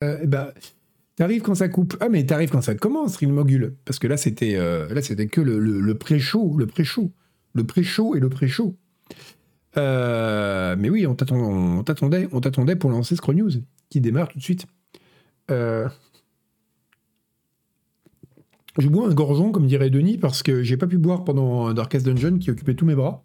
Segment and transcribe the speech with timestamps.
[0.00, 0.54] Bah,
[1.16, 1.96] t'arrives quand ça coupe.
[2.00, 3.74] Ah, mais t'arrives quand ça commence, Real Mogul.
[3.84, 7.10] Parce que là, c'était euh, là, c'était que le, pré-show, le pré-show,
[7.54, 8.76] le pré-show et le pré-show.
[9.76, 12.42] Euh, mais oui, on t'attendait, on
[12.76, 13.50] pour lancer Scroll News,
[13.90, 14.66] qui démarre tout de suite.
[15.48, 15.88] Je
[18.86, 22.38] bois un gorgeon, comme dirait Denis, parce que j'ai pas pu boire pendant Darkest Dungeon
[22.38, 23.24] qui occupait tous mes bras.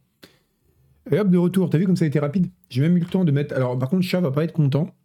[1.11, 1.69] Et hop, de retour.
[1.69, 2.47] T'as vu comme ça a été rapide?
[2.69, 3.53] J'ai même eu le temps de mettre.
[3.55, 4.95] Alors, par contre, Chat va pas être content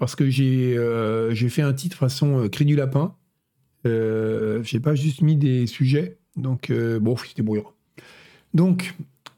[0.00, 3.14] parce que j'ai euh, fait un titre façon euh, Cri du lapin.
[3.86, 6.18] Euh, j'ai pas juste mis des sujets.
[6.36, 7.74] Donc, bon, c'était brouillard.
[8.54, 8.94] Donc,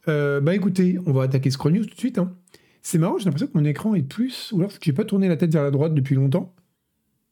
[0.06, 2.18] bah écoutez, on va attaquer Scroll News tout de suite.
[2.18, 2.36] Hein.
[2.80, 4.52] C'est marrant, j'ai l'impression que mon écran est plus.
[4.52, 6.54] Ou alors que j'ai pas tourné la tête vers la droite depuis longtemps.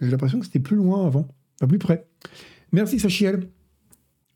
[0.01, 1.29] J'ai l'impression que c'était plus loin avant,
[1.61, 2.07] pas plus près.
[2.73, 3.49] Merci Sachiel.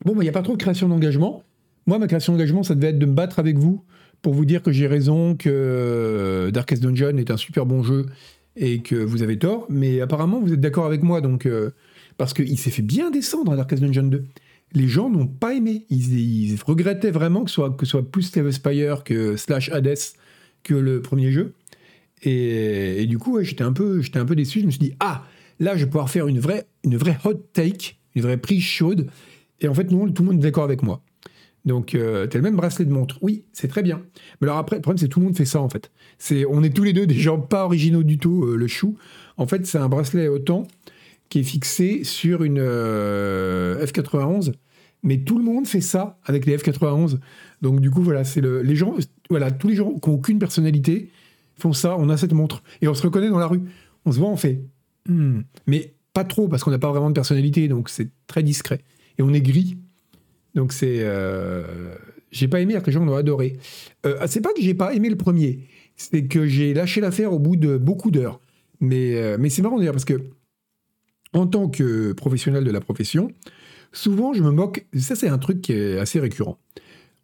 [0.05, 1.43] Bon, il bah, n'y a pas trop de création d'engagement.
[1.87, 3.83] Moi, ma création d'engagement, ça devait être de me battre avec vous
[4.21, 8.05] pour vous dire que j'ai raison, que euh, Darkest Dungeon est un super bon jeu
[8.55, 9.65] et que vous avez tort.
[9.69, 11.71] Mais apparemment, vous êtes d'accord avec moi, donc euh,
[12.17, 14.25] parce qu'il s'est fait bien descendre à Darkest Dungeon 2.
[14.73, 15.85] Les gens n'ont pas aimé.
[15.89, 19.97] Ils, regrettaient vraiment que ce soit, que soit plus Slave Spire que slash Hades
[20.63, 21.53] que le premier jeu.
[22.23, 24.61] Et, du coup, j'étais un, peu, un peu déçu.
[24.61, 25.23] Je me suis dit, ah,
[25.59, 29.07] là, je vais pouvoir faire une vraie, une vraie hot take une vraie prise chaude.
[29.61, 31.01] Et en fait, non, tout le monde est d'accord avec moi.
[31.65, 33.17] Donc, euh, t'as le même bracelet de montre.
[33.21, 34.03] Oui, c'est très bien.
[34.39, 35.91] Mais alors après, le problème, c'est que tout le monde fait ça, en fait.
[36.49, 38.97] On est tous les deux des gens pas originaux du tout, euh, le chou.
[39.37, 40.67] En fait, c'est un bracelet autant
[41.29, 44.53] qui est fixé sur une euh, F91.
[45.03, 47.19] Mais tout le monde fait ça avec les F91.
[47.61, 48.95] Donc, du coup, voilà, c'est le, les gens,
[49.29, 51.11] voilà, tous les gens qui n'ont aucune personnalité
[51.57, 51.95] font ça.
[51.99, 52.63] On a cette montre.
[52.81, 53.61] Et on se reconnaît dans la rue.
[54.05, 54.61] On se voit, on fait.
[55.07, 55.41] Hmm.
[55.67, 58.81] Mais pas trop, parce qu'on n'a pas vraiment de personnalité, donc c'est très discret.
[59.17, 59.77] Et on est gris.
[60.55, 60.99] Donc c'est.
[61.01, 61.95] Euh,
[62.31, 63.57] j'ai pas aimé, alors que les gens l'ont adoré.
[64.05, 67.39] Euh, c'est pas que j'ai pas aimé le premier, c'est que j'ai lâché l'affaire au
[67.39, 68.39] bout de beaucoup d'heures.
[68.79, 70.21] Mais, euh, mais c'est marrant d'ailleurs, parce que
[71.33, 73.31] en tant que professionnel de la profession,
[73.91, 74.85] souvent je me moque.
[74.97, 76.59] Ça, c'est un truc qui est assez récurrent.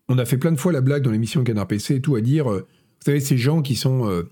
[0.10, 2.22] On a fait plein de fois la blague dans l'émission Canard PC et tout à
[2.22, 2.62] dire, vous
[3.00, 4.26] savez, ces gens qui sont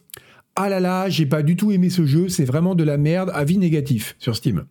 [0.61, 3.31] ah là là, j'ai pas du tout aimé ce jeu, c'est vraiment de la merde,
[3.33, 4.65] avis négatif sur Steam.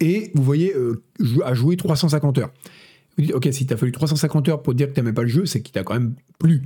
[0.00, 1.02] Et vous voyez, euh,
[1.44, 2.50] à jouer 350 heures.
[3.16, 5.44] Vous dites, ok, si t'as fallu 350 heures pour dire que t'aimais pas le jeu,
[5.44, 6.62] c'est qu'il t'a quand même plu.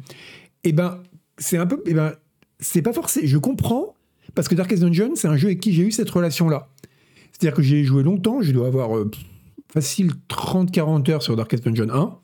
[0.62, 1.03] Eh ben,
[1.37, 2.15] c'est un peu, eh ben,
[2.60, 3.26] c'est pas forcé.
[3.26, 3.94] Je comprends,
[4.34, 6.69] parce que Darkest Dungeon, c'est un jeu avec qui j'ai eu cette relation-là.
[7.32, 9.10] C'est-à-dire que j'ai joué longtemps, je dois avoir euh,
[9.72, 12.19] facile 30-40 heures sur Darkest Dungeon 1,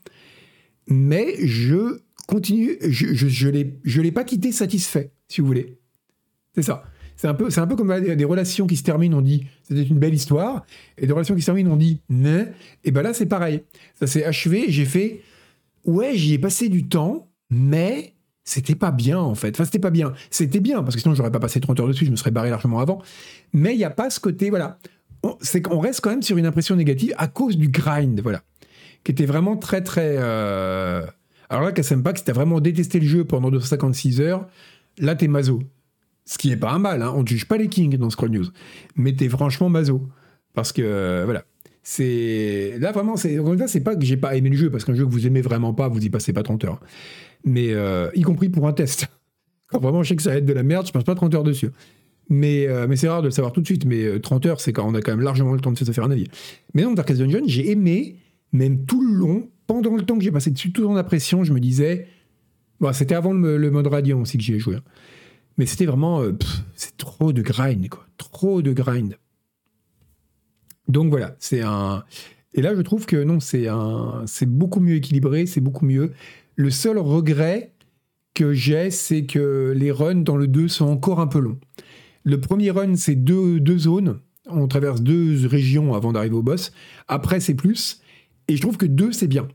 [0.88, 5.78] mais je continue, je, je, je l'ai pas quitté satisfait, si vous voulez.
[6.54, 6.84] C'est ça.
[7.16, 9.98] C'est un, peu, un peu comme des relations qui se terminent, on dit c'était une
[9.98, 10.64] belle histoire,
[10.96, 12.46] et des relations qui se terminent, on dit ne.
[12.82, 13.62] Et ben là, c'est pareil.
[13.96, 15.20] Ça s'est achevé, j'ai fait
[15.84, 18.14] ouais, j'y ai passé du temps, mais
[18.44, 19.54] c'était pas bien en fait.
[19.54, 20.12] Enfin, c'était pas bien.
[20.30, 22.50] C'était bien, parce que sinon, j'aurais pas passé 30 heures dessus, je me serais barré
[22.50, 23.02] largement avant.
[23.52, 24.78] Mais il n'y a pas ce côté, voilà.
[25.40, 28.42] c'est qu'on reste quand même sur une impression négative à cause du grind, voilà.
[29.04, 30.16] Qui était vraiment très, très.
[30.18, 31.06] Euh,
[31.48, 34.46] alors là, que si t'as vraiment détesté le jeu pendant 256 heures,
[34.98, 35.62] là, t'es mazo.
[36.26, 37.12] Ce qui est pas un mal, hein.
[37.16, 38.46] on ne juge pas les kings dans Scroll News.
[38.94, 40.08] Mais t'es franchement mazo.
[40.54, 41.44] Parce que, euh, voilà.
[41.82, 42.76] C'est.
[42.78, 43.38] Là, vraiment, c'est.
[43.66, 45.72] c'est pas que j'ai pas aimé le jeu, parce qu'un jeu que vous aimez vraiment
[45.72, 46.80] pas, vous y passez pas 30 heures.
[47.44, 49.06] Mais, euh, y compris pour un test.
[49.68, 51.34] Quand vraiment je sais que ça va être de la merde, je passe pas 30
[51.34, 51.70] heures dessus.
[52.28, 53.84] Mais, euh, mais c'est rare de le savoir tout de suite.
[53.84, 56.04] Mais 30 heures, c'est quand on a quand même largement le temps de se faire
[56.04, 56.26] un avis.
[56.74, 58.16] Mais non, Darkest Dungeon, j'ai aimé,
[58.52, 61.52] même tout le long, pendant le temps que j'ai passé dessus, tout en impression, je
[61.52, 62.08] me disais.
[62.92, 64.76] C'était avant le, mode Radiant aussi que j'y ai joué.
[64.76, 64.82] Hein.
[65.58, 66.22] Mais c'était vraiment.
[66.22, 66.32] Euh,
[66.74, 68.06] c'est trop de grind, quoi.
[68.16, 69.16] Trop de grind.
[70.88, 72.02] Donc voilà, c'est un.
[72.54, 76.12] Et là, je trouve que non, c'est un, c'est beaucoup mieux équilibré, c'est beaucoup mieux.
[76.60, 77.72] Le seul regret
[78.34, 81.59] que j'ai, c'est que les runs dans le 2 sont encore un peu longs.
[82.22, 84.21] Le premier run, c'est deux, deux zones.
[84.47, 86.72] On traverse deux régions avant d'arriver au boss.
[87.09, 88.03] Après, c'est plus.
[88.47, 89.49] Et je trouve que 2, c'est bien.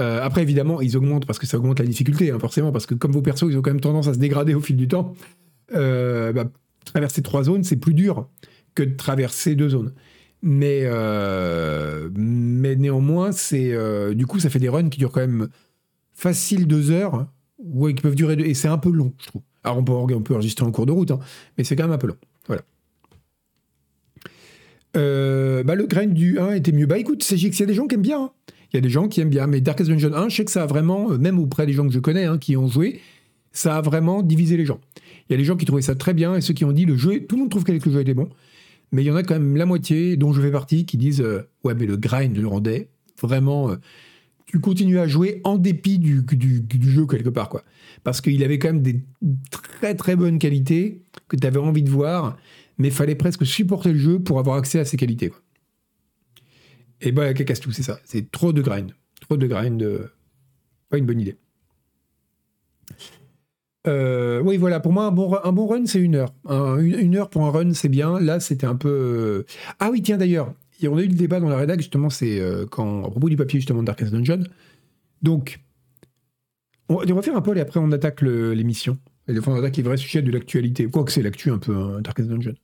[0.00, 2.96] Euh, après, évidemment, ils augmentent parce que ça augmente la difficulté, hein, forcément, parce que
[2.96, 5.14] comme vos persos, ils ont quand même tendance à se dégrader au fil du temps.
[5.76, 6.50] Euh, bah,
[6.86, 8.28] traverser trois zones, c'est plus dur
[8.74, 9.94] que de traverser deux zones.
[10.42, 13.72] Mais, euh, néanmoins, c'est
[14.16, 15.50] du coup, ça fait des runs qui durent quand même
[16.16, 17.28] facile deux heures,
[17.58, 19.42] ou qui peuvent durer deux, et c'est un peu long, je trouve.
[19.62, 21.20] Alors on peut, on peut enregistrer en cours de route, hein,
[21.56, 22.16] mais c'est quand même un peu long.
[22.48, 22.62] Voilà.
[25.62, 26.86] bah, le grain du 1 était mieux.
[26.86, 28.22] Bah écoute, c'est qu'il y a des gens qui aiment bien.
[28.22, 28.30] Hein.
[28.72, 29.46] Il y a des gens qui aiment bien.
[29.46, 31.86] Mais Darkest Dungeon 1, je sais que ça a vraiment, euh, même auprès des gens
[31.86, 33.00] que je connais, hein, qui ont joué,
[33.52, 34.80] ça a vraiment divisé les gens.
[35.28, 36.84] Il y a des gens qui trouvaient ça très bien et ceux qui ont dit
[36.84, 38.28] le jeu, tout le monde trouve que le jeu était bon.
[38.92, 41.20] Mais il y en a quand même la moitié, dont je fais partie, qui disent
[41.20, 42.88] euh, Ouais, mais le grind le rendait
[43.20, 43.70] vraiment.
[43.70, 43.76] Euh,
[44.46, 46.24] tu continues à jouer en dépit du,
[46.82, 47.64] jeu quelque part, quoi.
[48.04, 49.02] Parce qu'il avait quand même des
[49.50, 52.36] très très bonnes qualités que tu avais envie de voir,
[52.78, 55.32] mais fallait presque supporter le jeu pour avoir accès à ses qualités.
[57.00, 57.98] Et bah, casse tout, c'est ça.
[58.04, 58.92] C'est trop de grind.
[59.20, 59.82] Trop de grind.
[59.82, 60.12] Euh,
[60.88, 61.36] pas une bonne idée.
[63.86, 66.34] Euh, oui, voilà, pour moi, un bon, un bon run, c'est une heure.
[66.48, 68.18] une, heure pour un run, c'est bien.
[68.20, 68.88] Là, c'était un peu.
[68.88, 69.46] Euh,
[69.78, 72.40] ah oui, tiens, d'ailleurs, on a eu le débat dans la rédac, justement, c'est
[72.70, 74.44] quand, à propos du papier, justement, de Darkest Dungeon.
[75.22, 75.60] Donc,
[76.88, 78.98] on, va faire un poll et après, on attaque l'émission.
[79.28, 80.86] Et fois, on attaque les vrais sujets de l'actualité.
[80.86, 82.54] Quoique c'est l'actu un peu, hein, Darkest Dungeon.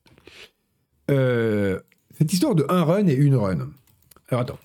[1.09, 3.71] cette histoire de un run et une run.
[4.29, 4.59] Alors attends.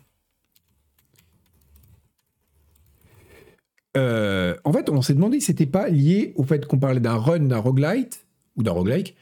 [3.98, 7.16] Euh, en fait, on s'est demandé si c'était pas lié au fait qu'on parlait d'un
[7.16, 9.16] run d'un roguelite ou d'un roguelike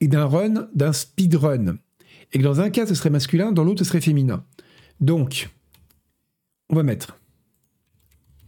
[0.00, 1.76] et d'un run d'un speedrun.
[2.32, 4.44] Et que dans un cas, ce serait masculin, dans l'autre, ce serait féminin.
[5.00, 5.50] Donc,
[6.70, 7.18] on va mettre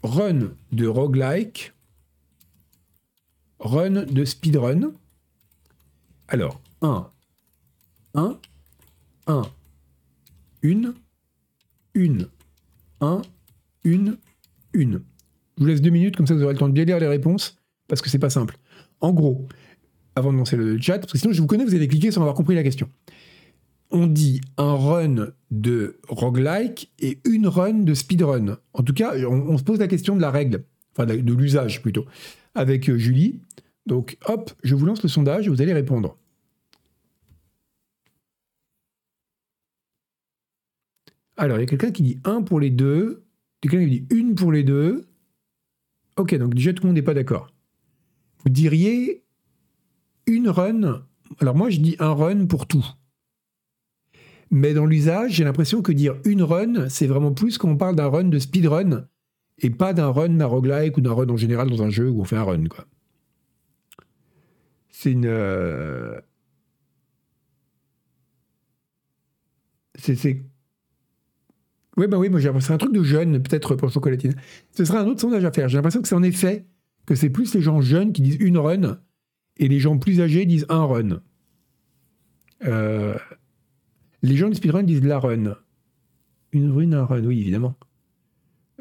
[0.02, 1.72] run de roguelike,
[3.58, 4.92] run de speedrun.
[6.28, 7.10] Alors, 1,
[8.14, 8.38] 1,
[9.26, 9.42] 1,
[10.72, 10.94] 1,
[11.94, 12.28] une.
[13.00, 13.22] Un,
[13.84, 14.16] une,
[14.72, 15.02] une.
[15.56, 17.06] Je vous laisse deux minutes, comme ça vous aurez le temps de bien lire les
[17.06, 18.56] réponses, parce que c'est pas simple.
[19.00, 19.46] En gros,
[20.16, 22.20] avant de lancer le chat, parce que sinon je vous connais, vous allez cliquer sans
[22.20, 22.88] avoir compris la question.
[23.96, 28.58] On dit un run de roguelike et une run de speedrun.
[28.72, 32.04] En tout cas, on, se pose la question de la règle, enfin de l'usage plutôt,
[32.56, 33.40] avec euh, Julie.
[33.86, 36.18] Donc hop, je vous lance le sondage et vous allez répondre.
[41.36, 43.22] Alors, il y a quelqu'un qui dit 1 pour les deux,
[43.60, 45.06] quelqu'un qui dit une pour les deux.
[46.16, 47.46] Ok, donc déjà tout le monde n'est pas d'accord.
[48.42, 49.22] Vous diriez
[50.26, 51.06] une run.
[51.38, 52.84] Alors moi je dis un run pour tout.
[54.54, 57.96] Mais dans l'usage, j'ai l'impression que dire une run, c'est vraiment plus quand on parle
[57.96, 59.08] d'un run de speedrun
[59.58, 62.20] et pas d'un run d'un roguelike ou d'un run en général dans un jeu où
[62.20, 62.66] on fait un run.
[62.66, 62.86] quoi.
[64.90, 65.26] C'est une.
[65.26, 66.20] Euh,
[69.98, 70.44] c'est
[71.96, 74.36] oui, bah oui, moi j'ai l'impression c'est un truc de jeune, peut-être pour chocolatine.
[74.70, 75.68] Ce sera un autre sondage à faire.
[75.68, 76.64] J'ai l'impression que c'est en effet
[77.06, 79.00] que c'est plus les gens jeunes qui disent une run
[79.56, 81.22] et les gens plus âgés disent un run.
[82.66, 83.16] Euh,
[84.24, 85.56] les gens du speedrun disent la run.
[86.52, 87.74] Une run, un run, oui, évidemment.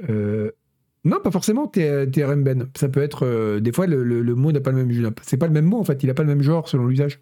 [0.09, 0.51] Euh,
[1.03, 2.69] non, pas forcément TRM Ben.
[2.75, 3.25] Ça peut être.
[3.25, 5.13] Euh, des fois, le, mot n'a pas le même.
[5.21, 6.01] C'est pas le même mot, en fait.
[6.01, 7.19] Il n'a pas le même genre selon l'usage.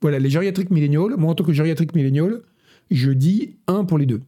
[0.00, 1.14] Voilà, les gériatriques milléniaux.
[1.16, 2.40] Moi, en tant que gériatrique millénial,
[2.90, 4.22] je dis un pour les deux.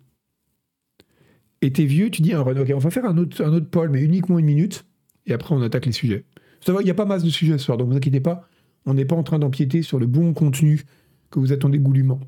[1.62, 2.56] Et t'es vieux, tu dis un run.
[2.58, 4.84] Ok, on va faire un autre, un mais uniquement une minute.
[5.26, 6.26] Et après, on attaque les sujets.
[6.68, 8.48] Il n'y a pas masse de sujets ce soir, donc ne vous inquiétez pas.
[8.84, 10.82] On n'est pas en train d'empiéter sur le bon contenu
[11.30, 12.20] que vous attendez goulûment.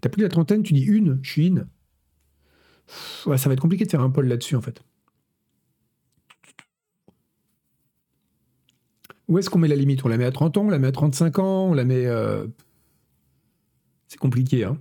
[0.00, 1.66] T'as plus de la trentaine, tu dis une, je suis une.
[3.26, 4.82] Ouais, ça va être compliqué de faire un poll là-dessus, en fait.
[9.28, 10.04] Où est-ce qu'on met la limite?
[10.04, 12.06] On la met à 30 ans, on la met à 35 ans, on la met...
[12.06, 12.46] Euh,
[14.06, 14.78] c'est compliqué, hein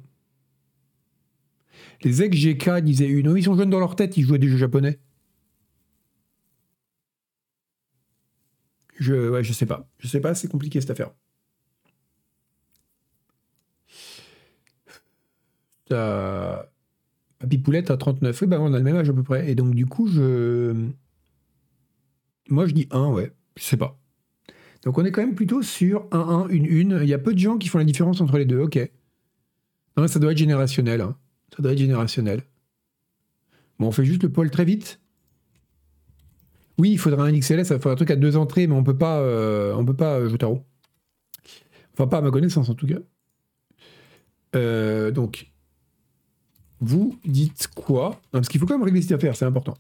[2.04, 3.36] les ex-GK disaient une.
[3.38, 5.00] ils sont jeunes dans leur tête, ils jouaient des jeux japonais.
[9.00, 9.88] Je, ouais, je sais pas.
[10.00, 11.12] Je sais pas, c'est compliqué cette affaire.
[15.90, 16.66] T'as.
[17.40, 18.42] Papy Poulette à 39.
[18.42, 19.50] Oui, bah on a le même âge à peu près.
[19.50, 20.74] Et donc, du coup, je.
[22.50, 23.32] Moi, je dis 1, ouais.
[23.58, 24.00] Je sais pas.
[24.84, 27.04] Donc, on est quand même plutôt sur 1, 1, 1, 1.
[27.04, 28.60] Il y a peu de gens qui font la différence entre les deux.
[28.60, 28.80] Ok.
[29.98, 31.02] Non, ça doit être générationnel.
[31.02, 31.16] Hein.
[31.56, 32.44] Ça doit être générationnel.
[33.80, 35.00] Bon, on fait juste le pôle très vite.
[36.80, 38.98] Oui, il faudra un XLS, ça faudra un truc à deux entrées, mais on peut
[38.98, 40.64] pas, euh, on peut pas euh, jouer tarot.
[41.94, 43.00] Enfin, pas à ma connaissance en tout cas.
[44.56, 45.52] Euh, donc,
[46.80, 48.20] vous dites quoi?
[48.32, 49.78] Parce qu'il faut quand même régler cette affaire, c'est important.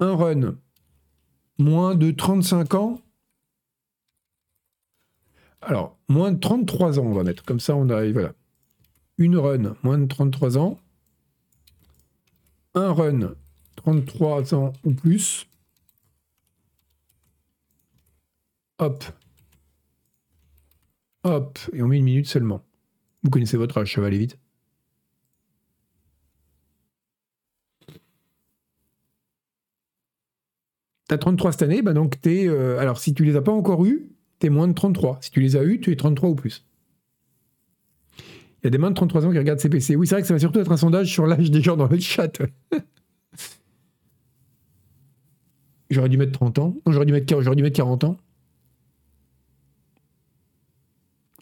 [0.00, 0.56] Un run,
[1.58, 3.00] moins de 35 ans.
[5.60, 7.44] Alors, moins de 33 ans, on va mettre.
[7.44, 8.32] Comme ça, on arrive, voilà.
[9.16, 10.78] Une run, moins de 33 ans
[12.74, 13.34] un run
[13.76, 15.46] 33 ans ou plus.
[18.78, 19.04] Hop.
[21.24, 21.58] Hop.
[21.72, 22.64] Et on met une minute seulement.
[23.22, 24.38] Vous connaissez votre âge, ça va aller vite.
[31.08, 32.46] T'as 33 cette année, bah donc t'es.
[32.46, 35.18] Euh, alors si tu les as pas encore eu, t'es moins de 33.
[35.22, 36.66] Si tu les as eu, tu es 33 ou plus.
[38.18, 39.96] Il y a des moins de 33 ans qui regardent CPC.
[39.96, 41.88] Oui, c'est vrai que ça va surtout être un sondage sur l'âge des gens dans
[41.88, 42.30] le chat.
[45.90, 46.76] j'aurais dû mettre 30 ans.
[46.86, 48.16] J'aurais dû, mettre, j'aurais dû mettre 40 ans.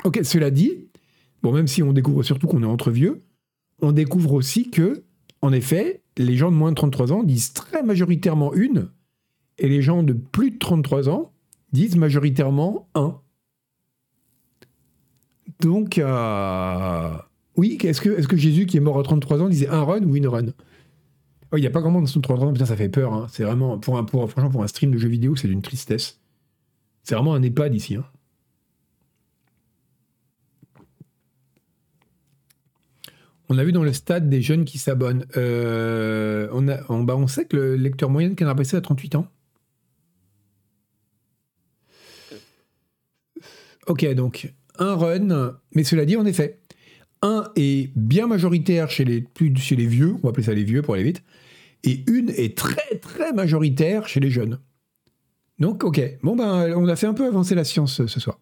[0.04, 0.88] Ok, cela dit,
[1.42, 3.24] bon, même si on découvre surtout qu'on est entre vieux,
[3.80, 5.02] on découvre aussi que,
[5.42, 8.90] en effet, les gens de moins de 33 ans disent très majoritairement une,
[9.58, 11.32] et les gens de plus de 33 ans
[11.72, 13.20] disent majoritairement un.
[15.60, 16.00] Donc,
[17.56, 20.26] oui, est-ce que, Jésus, qui est mort à 33 ans, disait un run ou une
[20.26, 20.46] run?
[21.54, 23.14] Il n'y a pas grand monde dans son 33 ans, putain, ça fait peur.
[23.14, 23.26] Hein.
[23.30, 26.20] C'est vraiment, pour un, pour, franchement, pour un stream de jeux vidéo, c'est d'une tristesse.
[27.02, 27.94] C'est vraiment un EHPAD ici.
[27.94, 28.04] Hein.
[33.48, 35.24] On a vu dans le stade des jeunes qui s'abonnent.
[35.36, 36.48] Euh,
[37.04, 39.28] bah on sait que le lecteur moyen de Canard PC a 38 ans.
[43.86, 46.60] Ok, donc un run, mais cela dit, en effet,
[47.22, 50.64] un est bien majoritaire chez les, plus, chez les vieux, on va appeler ça les
[50.64, 51.22] vieux pour aller vite,
[51.84, 54.60] et une est très très majoritaire chez les jeunes.
[55.58, 58.40] Donc, ok, bon ben, on a fait un peu avancer la science ce soir.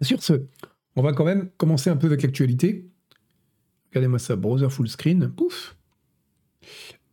[0.00, 0.44] Sur ce,
[0.96, 2.88] on va quand même commencer un peu avec l'actualité.
[3.90, 5.76] Regardez-moi ça, browser full screen, pouf.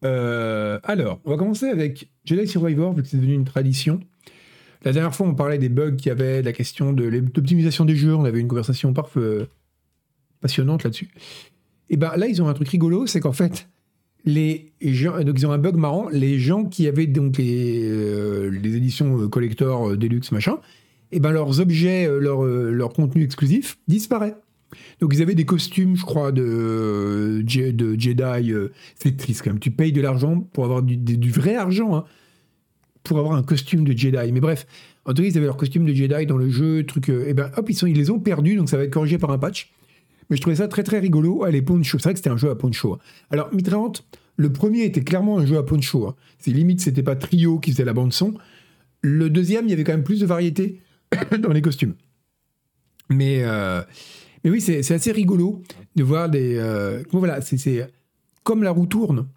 [0.04, 4.00] Euh, alors, on va commencer avec Jedi Survivor, vu que c'est devenu une tradition.
[4.84, 7.96] La dernière fois, on parlait des bugs qu'il y avait, la question de l'optimisation des
[7.96, 8.16] jeux.
[8.16, 9.46] On avait une conversation parfois euh,
[10.42, 11.10] passionnante là-dessus.
[11.90, 13.68] Et ben là, ils ont un truc rigolo, c'est qu'en fait,
[14.26, 16.10] les gens, donc ils ont un bug marrant.
[16.10, 20.58] Les gens qui avaient donc les, euh, éditions euh, collector, deluxe, machin,
[21.12, 24.36] et ben leurs objets, leur, leur contenu exclusif disparaît.
[25.00, 28.54] Donc ils avaient des costumes, je crois, de, de Jedi.
[28.96, 29.60] c'est triste quand même.
[29.60, 31.96] Tu payes de l'argent pour avoir du, du vrai argent.
[31.96, 32.06] Hein
[33.06, 34.32] pour avoir un costume de Jedi.
[34.32, 34.68] Mais bref,
[35.06, 37.10] en tout cas, ils avaient leur costume de Jedi dans le jeu, truc.
[37.10, 39.32] et euh, eh ben hop, ils, les ont perdus, donc ça va être corrigé par
[39.32, 39.72] un patch.
[40.30, 41.44] Mais je trouvais ça très très rigolo.
[41.44, 41.98] Allez, poncho.
[42.00, 42.94] C'est vrai que c'était un jeu à poncho.
[42.94, 43.00] Hein.
[43.30, 43.94] Alors, Mitrant,
[44.38, 46.08] le premier était clairement un jeu à poncho.
[46.08, 46.16] Hein.
[46.40, 48.34] C'est limite, c'était pas Trio qui faisait la bande son.
[49.02, 50.82] Le deuxième, il y avait quand même plus de variété
[51.40, 51.94] dans les costumes.
[53.10, 53.84] Mais, euh,
[54.44, 55.62] mais oui, c'est assez rigolo
[55.96, 56.56] de voir des.
[56.58, 57.88] Euh, voilà, c'est
[58.44, 59.28] comme la roue tourne.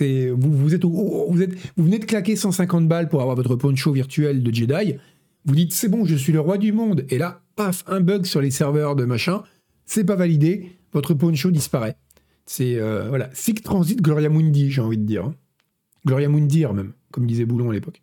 [0.00, 1.34] Vous, êtes, vous,
[1.76, 4.96] venez de claquer 150 balles pour avoir votre poncho virtuel de Jedi.
[5.44, 7.04] Vous dites c'est bon, je suis le roi du monde.
[7.08, 9.42] Et là, paf, un bug sur les serveurs de machin.
[9.86, 10.72] C'est pas validé.
[10.92, 11.96] Votre poncho disparaît.
[12.46, 15.24] C'est euh, voilà, Sic Transit Gloria Mundi, j'ai envie de dire.
[15.24, 15.34] Hein.
[16.06, 18.02] Gloria Mundir même, comme disait Boulon à l'époque.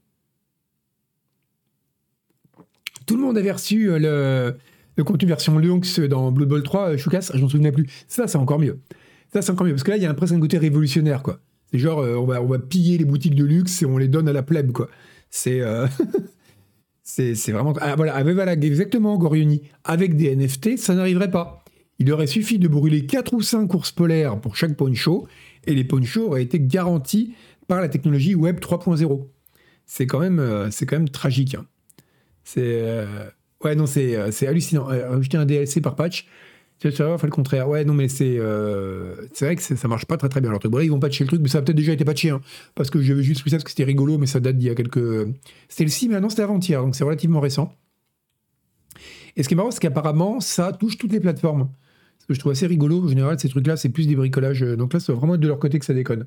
[3.05, 4.57] Tout le monde avait reçu euh, le,
[4.97, 7.87] le contenu version Lynx dans Blood Bowl 3, Choucas, je m'en souvenais plus.
[8.07, 8.79] Ça, c'est encore mieux.
[9.33, 9.73] Ça, c'est encore mieux.
[9.73, 11.39] Parce que là, il y a un presque un côté révolutionnaire, quoi.
[11.77, 14.27] Genre, euh, on, va, on va piller les boutiques de luxe et on les donne
[14.27, 14.89] à la plèbe, quoi.
[15.29, 15.61] C'est.
[15.61, 15.87] Euh,
[17.03, 17.73] c'est vraiment.
[17.81, 19.63] Ah, voilà, avec, voilà, exactement, Gorioni.
[19.83, 21.63] Avec des NFT, ça n'arriverait pas.
[21.99, 25.27] Il aurait suffi de brûler 4 ou 5 courses polaires pour chaque poncho,
[25.65, 27.33] et les ponchos auraient été garantis
[27.67, 29.27] par la technologie Web 3.0.
[29.85, 31.55] C'est quand, même, euh, quand même tragique.
[31.55, 31.65] Hein.
[32.43, 33.05] C'est.
[33.63, 34.87] ouais, non, c'est hallucinant.
[34.87, 36.27] Ajouter un DLC par patch,
[36.79, 37.69] tu fait le contraire.
[37.69, 40.49] Ouais, non, mais c'est euh, c'est vrai que ça marche pas très très bien.
[40.49, 42.29] Alors, ils vont patcher le truc, mais ça a peut-être déjà été patché.
[42.29, 42.41] Hein,
[42.75, 44.71] parce que j'avais juste pris ça parce que c'était rigolo, mais ça date d'il y
[44.71, 45.27] a quelques.
[45.69, 47.73] C'était le 6, mais non, c'était avant-hier, donc c'est relativement récent.
[49.37, 51.69] Et ce qui est marrant, c'est qu'apparemment, ça touche toutes les plateformes.
[52.19, 54.61] Ce que je trouve assez rigolo, en général, ces trucs-là, c'est plus des bricolages.
[54.61, 56.25] Donc là, c'est vraiment de leur côté que ça déconne.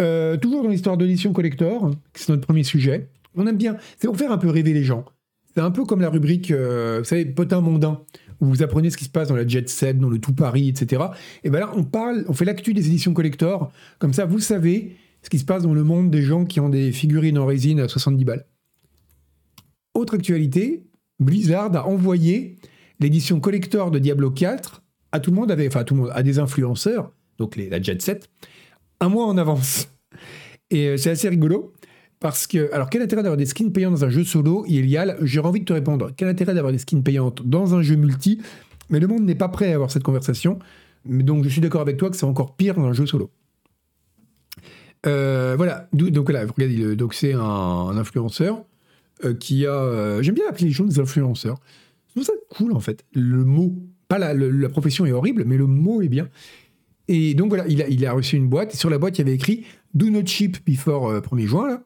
[0.00, 3.08] Euh, toujours dans l'histoire de l'édition collector, c'est notre premier sujet.
[3.34, 3.76] On aime bien.
[3.98, 5.04] C'est pour faire un peu rêver les gens.
[5.54, 8.00] C'est un peu comme la rubrique, euh, vous savez, potin mondain
[8.46, 11.02] vous apprenez ce qui se passe dans la Jet Set, dans le Tout Paris, etc.
[11.44, 13.72] Et bien là, on parle, on fait l'actu des éditions collector.
[13.98, 16.68] Comme ça, vous savez ce qui se passe dans le monde des gens qui ont
[16.68, 18.46] des figurines en résine à 70 balles.
[19.94, 20.84] Autre actualité,
[21.20, 22.58] Blizzard a envoyé
[22.98, 24.82] l'édition collector de Diablo 4
[25.12, 28.28] à tout le monde, enfin à tout le monde, des influenceurs, donc la Jet Set,
[29.00, 29.88] un mois en avance.
[30.70, 31.72] Et euh, c'est assez rigolo
[32.22, 35.40] parce que, alors, quel intérêt d'avoir des skins payants dans un jeu solo Ilial J'ai
[35.40, 36.12] envie de te répondre.
[36.16, 38.40] Quel intérêt d'avoir des skins payantes dans un jeu multi?
[38.90, 40.60] Mais le monde n'est pas prêt à avoir cette conversation.
[41.04, 43.32] Donc, je suis d'accord avec toi que c'est encore pire dans un jeu solo.
[45.04, 45.88] Euh, voilà.
[45.92, 48.64] Donc, là, regardez, donc c'est un, influenceur
[49.24, 49.72] euh, qui a.
[49.72, 51.58] Euh, j'aime bien appeler les gens des influenceurs.
[52.14, 53.04] C'est ça cool, en fait.
[53.14, 53.74] Le mot.
[54.06, 56.28] Pas la, la, profession est horrible, mais le mot est bien.
[57.08, 58.74] Et donc, voilà, il a, il a reçu une boîte.
[58.74, 61.82] Et sur la boîte, il y avait écrit Do not ship before 1er juin, là.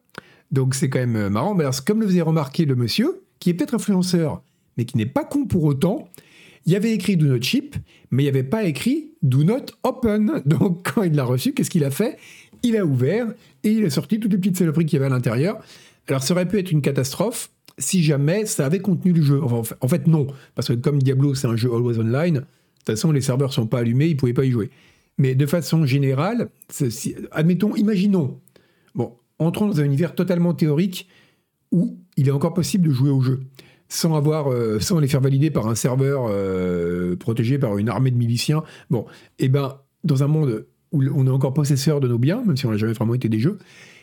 [0.51, 1.53] Donc c'est quand même euh, marrant.
[1.53, 4.41] Mais alors, comme le faisait remarquer le monsieur, qui est peut-être influenceur,
[4.77, 6.09] mais qui n'est pas con pour autant,
[6.65, 7.75] il y avait écrit Do not ship,
[8.11, 10.41] mais il n'y avait pas écrit Do not open.
[10.45, 12.17] Donc quand il l'a reçu, qu'est-ce qu'il a fait?
[12.63, 13.27] Il a ouvert
[13.63, 15.59] et il a sorti toutes les petites saloperies qu'il y avait à l'intérieur.
[16.07, 19.41] Alors ça aurait pu être une catastrophe si jamais ça avait contenu le jeu.
[19.43, 22.85] Enfin, en fait, non, parce que comme Diablo, c'est un jeu always online, de toute
[22.85, 24.71] façon, les serveurs sont pas allumés, ils pouvaient pas y jouer.
[25.17, 26.49] Mais de façon générale,
[27.31, 28.39] admettons, imaginons,
[29.39, 31.07] entrons dans un univers totalement théorique
[31.71, 33.41] où il est encore possible de jouer au jeu
[33.89, 38.11] sans avoir, euh, sans les faire valider par un serveur euh, protégé par une armée
[38.11, 38.63] de miliciens.
[38.89, 39.05] Bon,
[39.39, 42.55] et eh ben dans un monde où on est encore possesseur de nos biens, même
[42.55, 43.57] si on n'a jamais vraiment été des jeux,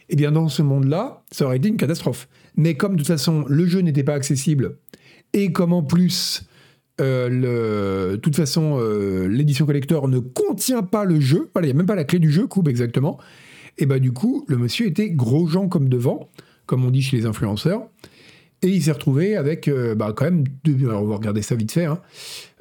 [0.08, 2.28] et eh bien dans ce monde-là, ça aurait été une catastrophe.
[2.56, 4.76] Mais comme de toute façon le jeu n'était pas accessible
[5.32, 6.46] et comme en plus
[6.98, 8.78] de toute façon,
[9.28, 11.50] l'édition collector ne contient pas le jeu.
[11.52, 13.18] Voilà, il n'y a même pas la clé du jeu, coupe exactement.
[13.78, 16.28] Et bah du coup, le monsieur était gros gens comme devant,
[16.66, 17.88] comme on dit chez les influenceurs.
[18.62, 20.44] Et il s'est retrouvé avec, euh, bah, quand même,
[20.84, 21.84] alors on va regarder ça vite fait.
[21.84, 22.00] Hein.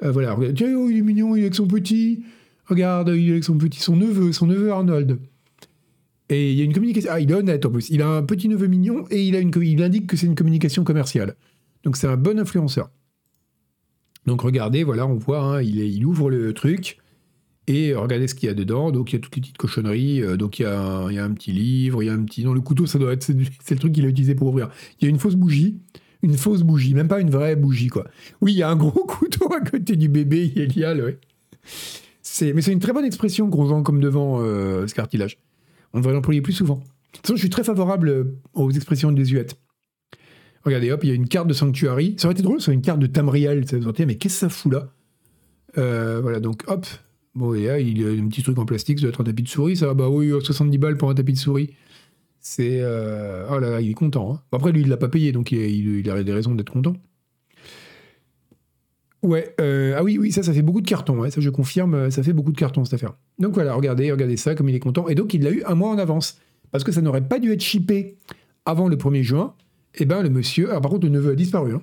[0.02, 2.24] Euh, voilà, tiens, oh, il est mignon, il est avec son petit.
[2.66, 5.18] Regarde, il est avec son petit, son neveu, son neveu Arnold.
[6.28, 7.10] Et il y a une communication.
[7.12, 7.90] Ah, il est honnête en plus.
[7.90, 10.34] Il a un petit neveu mignon et il, a une, il indique que c'est une
[10.34, 11.36] communication commerciale.
[11.84, 12.90] Donc c'est un bon influenceur.
[14.26, 16.98] Donc regardez, voilà, on voit, hein, il, ouvre le truc
[17.66, 18.90] et regardez ce qu'il y a dedans.
[18.90, 20.22] Donc il y a toutes les petites cochonneries.
[20.22, 22.12] Euh, donc il y, a un, il y, a un, petit livre, il y a
[22.12, 22.44] un petit.
[22.44, 23.22] Non, le couteau, ça doit être.
[23.22, 23.34] C'est
[23.70, 24.70] le truc qu'il a utilisé pour ouvrir.
[25.00, 25.78] Il y a une fausse bougie.
[26.22, 28.06] Une fausse bougie, même pas une vraie bougie, quoi.
[28.40, 31.18] Oui, il y a un gros couteau à côté du bébé Elial, ouais.
[32.22, 35.36] C'est, mais c'est une très bonne expression, gros vent comme devant euh, ce cartilage.
[35.92, 36.76] On devrait l'employer plus souvent.
[36.76, 36.80] De
[37.12, 39.56] toute façon, je suis très favorable euh, aux expressions désuètes.
[40.64, 42.14] Regardez, hop, il y a une carte de Sanctuary.
[42.16, 43.68] Ça aurait été drôle, c'est une carte de Tamriel.
[43.68, 44.88] Ça mais qu'est-ce que ça fout là?
[45.76, 46.86] Voilà, donc hop,
[47.34, 49.24] Bon, et là, il y a un petit truc en plastique, ça doit être un
[49.24, 49.92] tapis de souris, ça.
[49.94, 51.70] Bah oui, 70 balles pour un tapis de souris.
[52.40, 52.80] C'est.
[52.80, 54.34] Euh, oh là là, il est content.
[54.34, 54.40] Hein.
[54.52, 56.94] Après, lui, il l'a pas payé, donc il, a des raisons d'être content.
[59.22, 61.28] Ouais, euh, ah oui, oui, ça, ça fait beaucoup de cartons.
[61.30, 63.14] Ça, je confirme, ça fait beaucoup de cartons, cette affaire.
[63.38, 65.08] Donc voilà, regardez, regardez ça, comme il est content.
[65.08, 66.38] Et donc, il l'a eu un mois en avance.
[66.70, 68.18] Parce que ça n'aurait pas dû être shippé
[68.66, 69.54] avant le 1er juin.
[69.94, 70.68] Et eh ben, le monsieur.
[70.70, 71.72] Alors, par contre, le neveu a disparu.
[71.72, 71.82] Hein.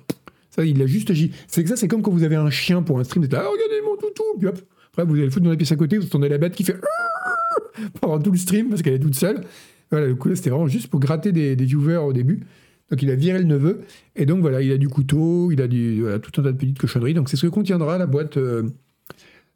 [0.50, 1.32] Ça, il l'a juste agi.
[1.46, 3.24] C'est que ça, c'est comme quand vous avez un chien pour un stream.
[3.24, 4.22] Vous ah, regardez mon toutou.
[4.38, 4.60] Puis hop,
[4.92, 6.64] après, vous allez le foutre dans la pièce à côté, vous entendez la bête qui
[6.64, 6.76] fait
[8.00, 9.42] pendant tout le stream parce qu'elle est toute seule.
[9.90, 12.40] Voilà, le coup là, c'était vraiment juste pour gratter des, viewers au début.
[12.90, 13.80] Donc il a viré le neveu.
[14.16, 16.78] Et donc voilà, il a du couteau, il a du, tout un tas de petites
[16.78, 17.14] cochonneries.
[17.14, 18.64] Donc c'est ce que contiendra la boîte, euh,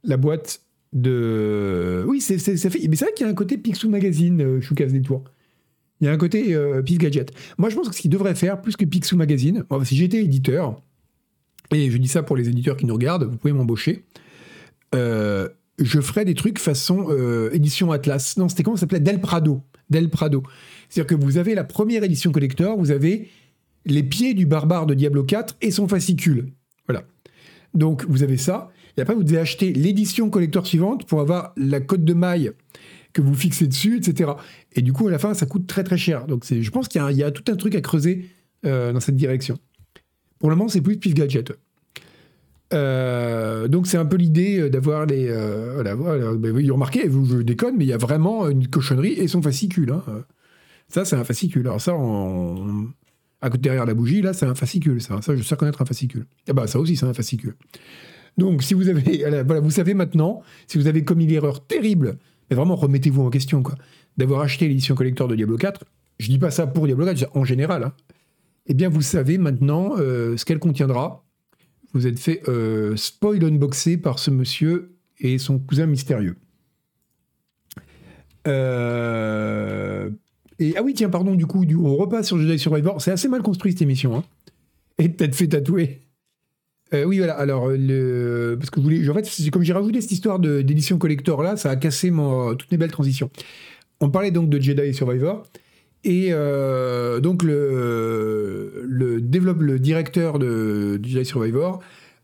[0.05, 0.63] la boîte
[0.95, 2.03] de.
[2.07, 2.89] Oui, c'est, ça fait.
[2.89, 5.25] Mais c'est vrai qu'il y a un côté Picsou Magazine, euh, Choucas des Tours.
[6.01, 7.33] Il y a un côté euh, Gadget.
[7.59, 10.81] Moi, je pense que ce qu'il devrait faire, plus que Picsou Magazine, si j'étais éditeur,
[11.75, 14.05] et je dis ça pour les éditeurs qui nous regardent, vous pouvez m'embaucher.
[14.95, 18.37] Euh, je ferais des trucs façon euh, édition Atlas.
[18.37, 19.01] Non, c'était comment ça s'appelait?
[19.01, 19.63] Del Prado.
[19.91, 20.43] Del Prado.
[20.89, 23.29] C'est-à-dire que vous avez la première édition collector, vous avez
[23.85, 26.53] les pieds du barbare de Diablo 4 et son fascicule.
[26.87, 27.05] Voilà.
[27.75, 28.71] Donc vous avez ça.
[28.97, 32.53] Et après, vous devez acheter l'édition collector suivante pour avoir la cote de maille
[33.13, 34.33] que vous fixez dessus, etc.
[34.75, 36.27] Et du coup, à la fin, ça coûte très très cher.
[36.27, 38.27] Donc je pense qu'il y, a tout un truc à creuser
[38.65, 39.59] euh, dans cette direction.
[40.39, 41.53] Pour le moment, c'est plus Pif Gadget.
[42.73, 45.29] Euh, donc c'est un peu l'idée euh, d'avoir les...
[45.29, 45.95] Euh, voilà.
[46.35, 49.93] Ben, vous remarquez, je déconne, mais il y a vraiment une cochonnerie et son fascicule.
[49.93, 50.03] Hein.
[50.89, 51.67] Ça, c'est un fascicule.
[51.67, 51.93] Alors ça,
[53.41, 55.01] à côté derrière la bougie, là, c'est un fascicule.
[55.01, 56.27] Ça, je sais connaître un fascicule.
[56.49, 57.55] Eh bah ça aussi, c'est un fascicule.
[58.37, 59.03] Donc si vous avez...
[59.45, 62.19] Voilà, vous savez maintenant, si vous avez commis l'erreur terrible,
[62.51, 63.77] mais vraiment remettez-vous en question, quoi,
[64.17, 65.85] d'avoir acheté l'édition collector de Diablo 4,
[66.19, 67.93] je dis pas ça pour Diablo 4, en général, hein,
[68.67, 71.26] eh bien vous savez maintenant ce qu'elle contiendra,
[71.97, 76.37] vous êtes fait euh, spoil unboxer par ce monsieur et son cousin mystérieux.
[78.47, 80.11] Euh,
[80.59, 83.01] et ah oui, tiens, pardon, du coup, on repasse sur Jedi Survivor.
[83.01, 84.17] C'est assez mal construit cette émission.
[84.17, 84.25] Hein.
[84.99, 86.01] Et peut-être fait tatouer.
[86.95, 87.35] Euh, oui, voilà.
[87.35, 88.57] Alors, le...
[88.59, 91.71] parce que vous voulez, en fait, comme j'ai rajouté cette histoire d'édition collector là, ça
[91.71, 92.55] a cassé mon...
[92.55, 93.31] toutes mes belles transitions.
[94.01, 95.45] On parlait donc de Jedi Survivor.
[96.07, 101.81] Et euh, donc le, le, développe, le directeur de, Jedi Survivor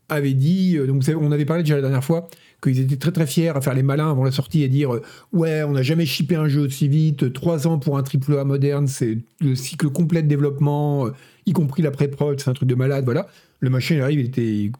[0.07, 2.29] avait dit, euh, donc on avait parlé déjà la dernière fois,
[2.63, 5.01] qu'ils étaient très très fiers à faire les malins avant la sortie et dire euh,
[5.33, 8.45] ouais on n'a jamais shippé un jeu aussi vite, trois ans pour un triple A
[8.45, 11.09] moderne, c'est le cycle complet de développement,
[11.45, 13.27] y compris la pré-prod, c'est un truc de malade, voilà.
[13.59, 14.71] Le machin arrive, il était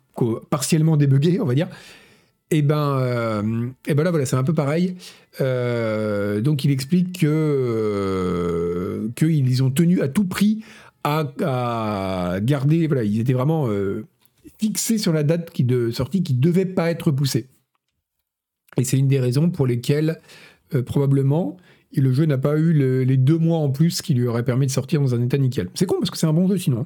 [0.49, 1.67] partiellement débugué, on va dire.
[2.53, 4.95] Et ben, euh, et ben là, voilà, c'est un peu pareil.
[5.41, 10.63] Euh, donc, il explique que euh, qu'ils ont tenu à tout prix
[11.03, 12.85] à, garder.
[12.85, 13.67] Voilà, ils étaient vraiment
[14.59, 17.47] fixés sur la date de sortie qui devait pas être repoussée.
[18.77, 20.19] Et c'est une des raisons pour lesquelles
[20.85, 21.57] probablement
[21.95, 22.71] le jeu n'a pas eu
[23.03, 25.69] les deux mois en plus qui lui auraient permis de sortir dans un état nickel.
[25.73, 26.85] C'est con parce que c'est un bon jeu sinon.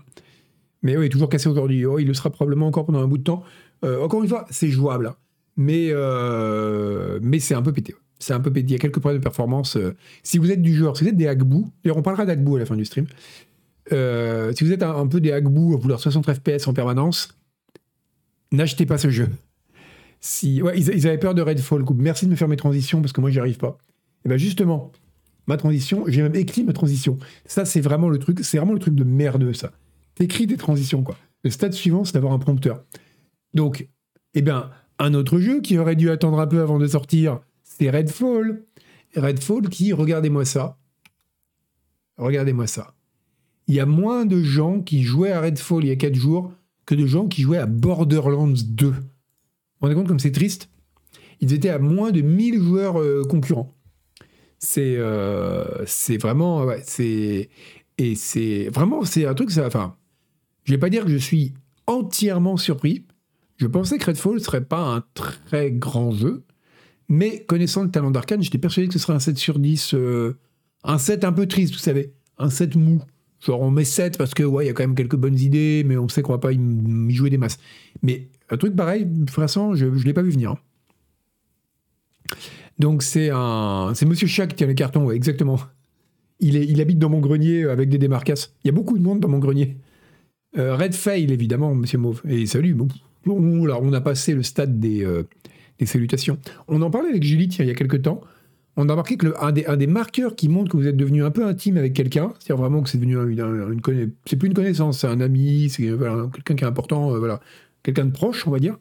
[0.81, 1.85] Mais oui, toujours cassé aujourd'hui.
[1.85, 3.43] Oh, il le sera probablement encore pendant un bout de temps.
[3.83, 5.13] encore une fois, c'est jouable.
[5.57, 7.95] Mais, euh, mais c'est un peu pété.
[8.19, 8.67] C'est un peu pété.
[8.69, 9.75] Il y a quelques problèmes de performance.
[9.75, 9.95] Euh.
[10.23, 12.59] Si vous êtes du genre, si vous êtes des hagbou, d'ailleurs on parlera d'hagbou à
[12.59, 13.07] la fin du stream.
[13.91, 17.37] Euh, si vous êtes un, peu des hagbou à vouloir 60 FPS en permanence,
[18.51, 19.29] n'achetez pas ce jeu.
[20.19, 21.83] Si, ouais, ils, avaient peur de Redfall.
[21.95, 23.77] Merci de me faire mes transitions parce que moi j'y arrive pas.
[24.25, 24.91] Et bien justement,
[25.47, 27.17] ma transition, j'ai même écrit ma transition.
[27.45, 29.71] Ça c'est vraiment le truc, c'est vraiment le truc de merdeux ça.
[30.15, 31.17] T'écris des transitions quoi.
[31.43, 32.83] Le stade suivant c'est d'avoir un prompteur.
[33.53, 33.87] Donc,
[34.33, 37.89] eh bien, un autre jeu qui aurait dû attendre un peu avant de sortir, c'est
[37.89, 38.63] Redfall.
[39.15, 40.77] Redfall qui, regardez-moi ça.
[42.17, 42.95] Regardez-moi ça.
[43.67, 46.51] Il y a moins de gens qui jouaient à Redfall il y a 4 jours
[46.85, 48.87] que de gens qui jouaient à Borderlands 2.
[48.87, 49.01] Vous vous
[49.81, 50.69] rendez compte comme c'est triste?
[51.41, 53.75] Ils étaient à moins de 1000 joueurs euh, concurrents.
[54.57, 55.85] C'est euh,
[56.19, 57.49] vraiment c'est
[57.99, 59.95] et c'est vraiment c'est un truc ça enfin
[60.63, 61.53] je vais pas dire que je suis
[61.85, 63.05] entièrement surpris.
[63.57, 66.43] Je pensais que Redfall serait pas un très grand jeu,
[67.09, 70.37] mais connaissant le talent d'Arkane, j'étais persuadé que ce serait un 7 sur 10 euh,
[70.83, 73.01] un 7 un peu triste, vous savez, un 7 mou.
[73.39, 75.83] Genre on met 7 parce que ouais, il y a quand même quelques bonnes idées,
[75.85, 76.59] mais on sait qu'on va pas y,
[77.09, 77.59] jouer des masses.
[78.01, 80.55] Mais un truc pareil, de façon, je ne l'ai pas vu venir.
[82.79, 85.59] Donc c'est un, c'est Monsieur Chat qui tient les cartons, ouais, exactement.
[86.39, 88.55] Il, habite dans mon grenier avec des démarcasses.
[88.63, 89.77] Il y a beaucoup de monde dans mon grenier.
[90.57, 92.21] Euh, Red Fail, évidemment, Monsieur Mauve.
[92.27, 92.75] Et salut.
[93.27, 95.23] Bon, on a passé le stade des, euh,
[95.85, 96.37] salutations.
[96.67, 98.21] On en parlait avec Julie il y a quelques temps
[98.79, 101.45] on a remarqué que un, des, marqueurs qui montre que vous êtes devenu un peu
[101.45, 105.07] intime avec quelqu'un, c'est-à-dire vraiment que c'est devenu une, une, c'est plus une connaissance, c'est
[105.07, 107.39] un ami, c'est quelqu'un qui est important, euh, voilà,
[107.81, 108.77] quelqu'un de proche, on va dire,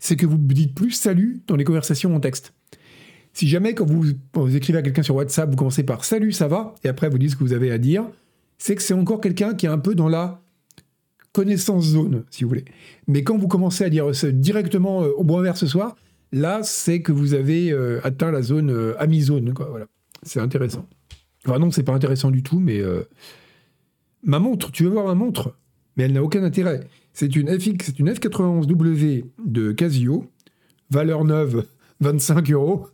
[0.00, 2.52] c'est que vous dites plus salut dans les conversations en texte.
[3.32, 6.46] Si jamais quand vous, vous écrivez à quelqu'un sur WhatsApp, vous commencez par salut, ça
[6.46, 8.04] va, et après vous dites ce que vous avez à dire,
[8.58, 10.42] c'est que c'est encore quelqu'un qui est un peu dans la
[11.38, 12.64] connaissance zone, si vous voulez.
[13.06, 15.94] Mais quand vous commencez à dire directement euh, au bon vert ce soir,
[16.32, 19.54] Là, c'est que vous avez euh, atteint la zone euh, ami-zone.
[19.56, 19.86] Voilà.
[20.22, 20.86] C'est intéressant.
[21.46, 22.80] Enfin, non, c'est pas intéressant du tout, mais.
[22.80, 23.02] Euh,
[24.22, 25.56] ma montre, tu veux voir ma montre?
[25.96, 26.86] Mais elle n'a aucun intérêt.
[27.12, 30.26] C'est une FX, c'est une F91W de Casio,
[30.90, 31.64] valeur neuve,
[32.00, 32.86] 25 euros.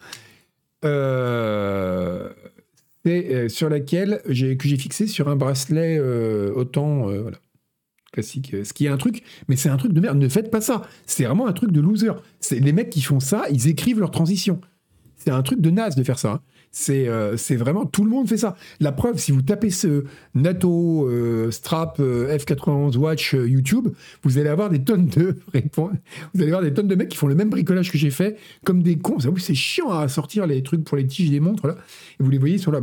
[3.04, 5.98] et sur laquelle j'ai, fixé sur un bracelet
[6.54, 7.08] autant.
[8.14, 8.54] Classique.
[8.64, 10.18] Ce qui est un truc, mais c'est un truc de merde.
[10.18, 10.82] Ne faites pas ça.
[11.06, 12.12] C'est vraiment un truc de loser.
[12.40, 14.60] C'est les mecs qui font ça, ils écrivent leur transition.
[15.16, 16.32] C'est un truc de naze de faire ça.
[16.32, 16.40] Hein.
[16.90, 18.56] Euh, c'est vraiment tout le monde fait ça.
[18.80, 23.88] La preuve, si vous tapez ce NATO euh, Strap euh, F91 Watch YouTube,
[24.22, 25.36] vous allez avoir des tonnes de.
[26.34, 28.36] Vous allez avoir des tonnes de mecs qui font le même bricolage que j'ai fait,
[28.64, 29.18] comme des cons.
[29.18, 31.76] Vous c'est chiant à sortir les trucs pour les tiges des montres là.
[32.18, 32.80] Et vous les voyez sur là,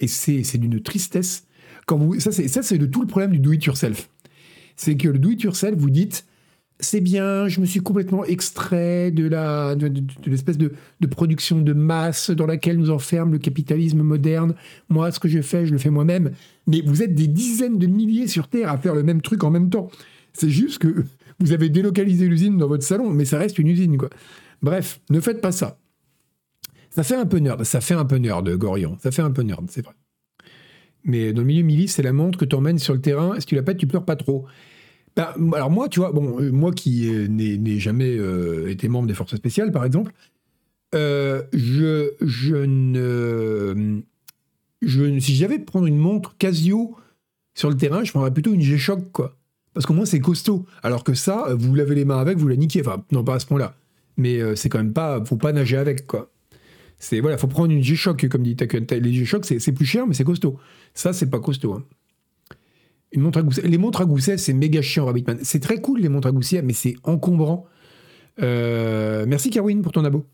[0.00, 1.46] et c'est d'une tristesse.
[1.86, 4.08] Quand vous, ça c'est de tout le problème du do it yourself
[4.80, 6.24] c'est que le do it yourself, vous dites
[6.82, 9.28] c'est bien, je me suis complètement extrait de
[10.26, 10.72] l'espèce de,
[11.10, 14.54] production de masse dans laquelle nous enferme le capitalisme moderne.
[14.88, 16.30] Moi, ce que je fais, je le fais moi-même.
[16.66, 19.50] Mais vous êtes des dizaines de milliers sur Terre à faire le même truc en
[19.50, 19.90] même temps.
[20.32, 21.04] C'est juste que
[21.40, 24.08] vous avez délocalisé l'usine dans votre salon, mais ça reste une usine, quoi.
[24.62, 25.76] Bref, ne faites pas ça.
[26.88, 28.96] Ça fait un peu nerd, ça fait un peu nerd, Gorion.
[29.02, 29.94] Ça fait un peu nerd, c'est vrai.
[31.04, 33.38] Mais dans le milieu milice, c'est la montre que tu emmènes sur le terrain.
[33.38, 34.46] Si tu la pètes, tu pleures pas trop?
[35.16, 39.08] Bah, alors moi, tu vois, bon, euh, moi qui euh, n'ai jamais euh, été membre
[39.08, 40.12] des forces spéciales, par exemple,
[40.92, 44.02] je, je ne,
[44.82, 46.96] je, si j'avais prendre une montre Casio
[47.54, 49.36] sur le terrain, je prendrais plutôt une G-Shock, quoi.
[49.72, 50.66] Parce qu'au moins c'est costaud.
[50.82, 52.80] Alors que ça, vous lavez les mains avec, vous la niquez.
[52.80, 53.76] Enfin, non, pas à ce point-là.
[54.16, 56.30] Mais c'est quand même pas, faut pas nager avec, quoi.
[56.98, 58.84] C'est voilà, faut prendre une G-Shock, comme dit Takun.
[58.90, 60.58] Les G-Shock, c'est plus cher, mais c'est costaud.
[60.94, 61.74] Ça, c'est pas costaud.
[61.74, 61.84] Hein.
[63.12, 65.38] Les montres à gousset, c'est méga chiant, Rabbitman.
[65.42, 67.66] C'est très cool, les montres à gousset, mais c'est encombrant.
[68.40, 70.26] Euh, merci, Carwin, pour ton abo.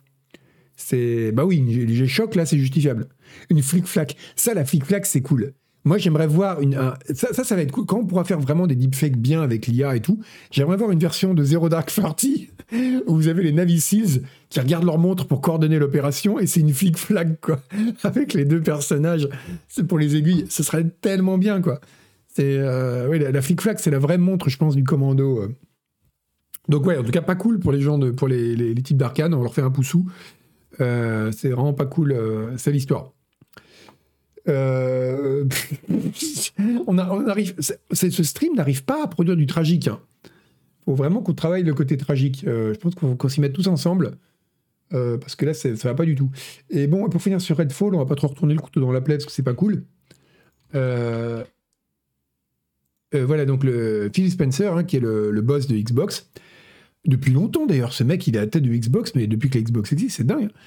[0.77, 1.33] C'est.
[1.33, 3.09] Bah oui, les G-Shock, là, c'est justifiable.
[3.49, 4.17] Une flic-flac.
[4.37, 5.55] Ça, la flic-flac, c'est cool.
[5.85, 6.77] Moi, j'aimerais voir une.
[7.15, 7.87] ça, ça, va être cool.
[7.87, 10.99] Quand on pourra faire vraiment des deepfakes bien avec l'IA et tout, j'aimerais voir une
[10.99, 12.51] version de Zero Dark Thirty
[13.07, 16.61] où vous avez les Navy Seals qui regardent leur montre pour coordonner l'opération et c'est
[16.61, 17.61] une flic-flac, quoi.
[18.03, 19.29] Avec les deux personnages.
[19.69, 20.47] C'est pour les aiguilles.
[20.49, 21.81] Ce serait tellement bien, quoi.
[22.39, 25.43] Euh, la, la flic-flac, c'est la vraie montre, je pense, du commando.
[25.43, 25.55] Euh.
[26.69, 29.35] Donc ouais, en tout cas, pas cool pour les gens, pour les, types d'arcane.
[29.35, 30.09] On leur fait un poussou.
[30.81, 32.17] Euh, c'est vraiment pas cool.
[32.57, 33.13] c'est l'histoire.
[34.49, 35.49] on,
[36.99, 39.87] arrive, ce stream n'arrive pas à produire du tragique.
[39.87, 40.01] Il hein.
[40.85, 42.43] faut vraiment qu'on travaille le côté tragique.
[42.45, 44.19] je pense qu'on s'y mette tous ensemble.
[44.91, 46.31] parce que là, ça va pas du tout.
[46.71, 49.01] Et bon, pour finir sur Redfall, on va pas trop retourner le couteau dans la
[49.01, 49.83] plaie parce que c'est pas cool.
[50.75, 51.45] Euh, euh,
[53.25, 56.31] voilà, donc le Phil Spencer, hein, qui est le, boss de Xbox,
[57.05, 59.59] depuis longtemps d'ailleurs, ce mec, il est à la tête de Xbox, mais depuis que
[59.59, 60.45] la Xbox existe, c'est dingue.
[60.45, 60.59] Hein.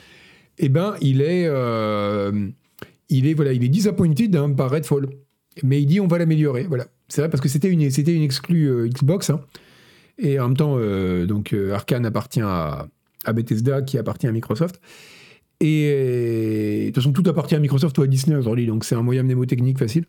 [0.57, 2.49] Eh ben, il est, euh,
[3.09, 5.07] il est, voilà, il est disappointed hein, par Redfall,
[5.63, 6.87] mais il dit on va l'améliorer, voilà.
[7.07, 9.31] C'est vrai parce que c'était une, c'était exclue euh, Xbox,
[10.17, 10.77] et en même temps,
[11.25, 12.89] donc Arkane appartient à,
[13.23, 14.81] à, Bethesda, qui appartient à Microsoft.
[15.61, 19.01] Et de toute façon, tout appartient à Microsoft ou à Disney aujourd'hui, donc c'est un
[19.01, 20.05] moyen mnémotechnique facile.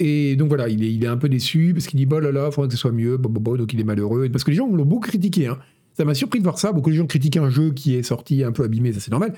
[0.00, 2.68] Et donc voilà, il est, un peu déçu parce qu'il dit bah là là, faudrait
[2.68, 4.28] que ce soit mieux, donc il est malheureux.
[4.28, 5.46] Parce que les gens l'ont beaucoup critiqué.
[5.46, 5.58] Hein.
[5.92, 6.72] Ça m'a surpris de voir ça.
[6.72, 9.34] Beaucoup de gens critiquaient un jeu qui est sorti un peu abîmé, ça c'est normal.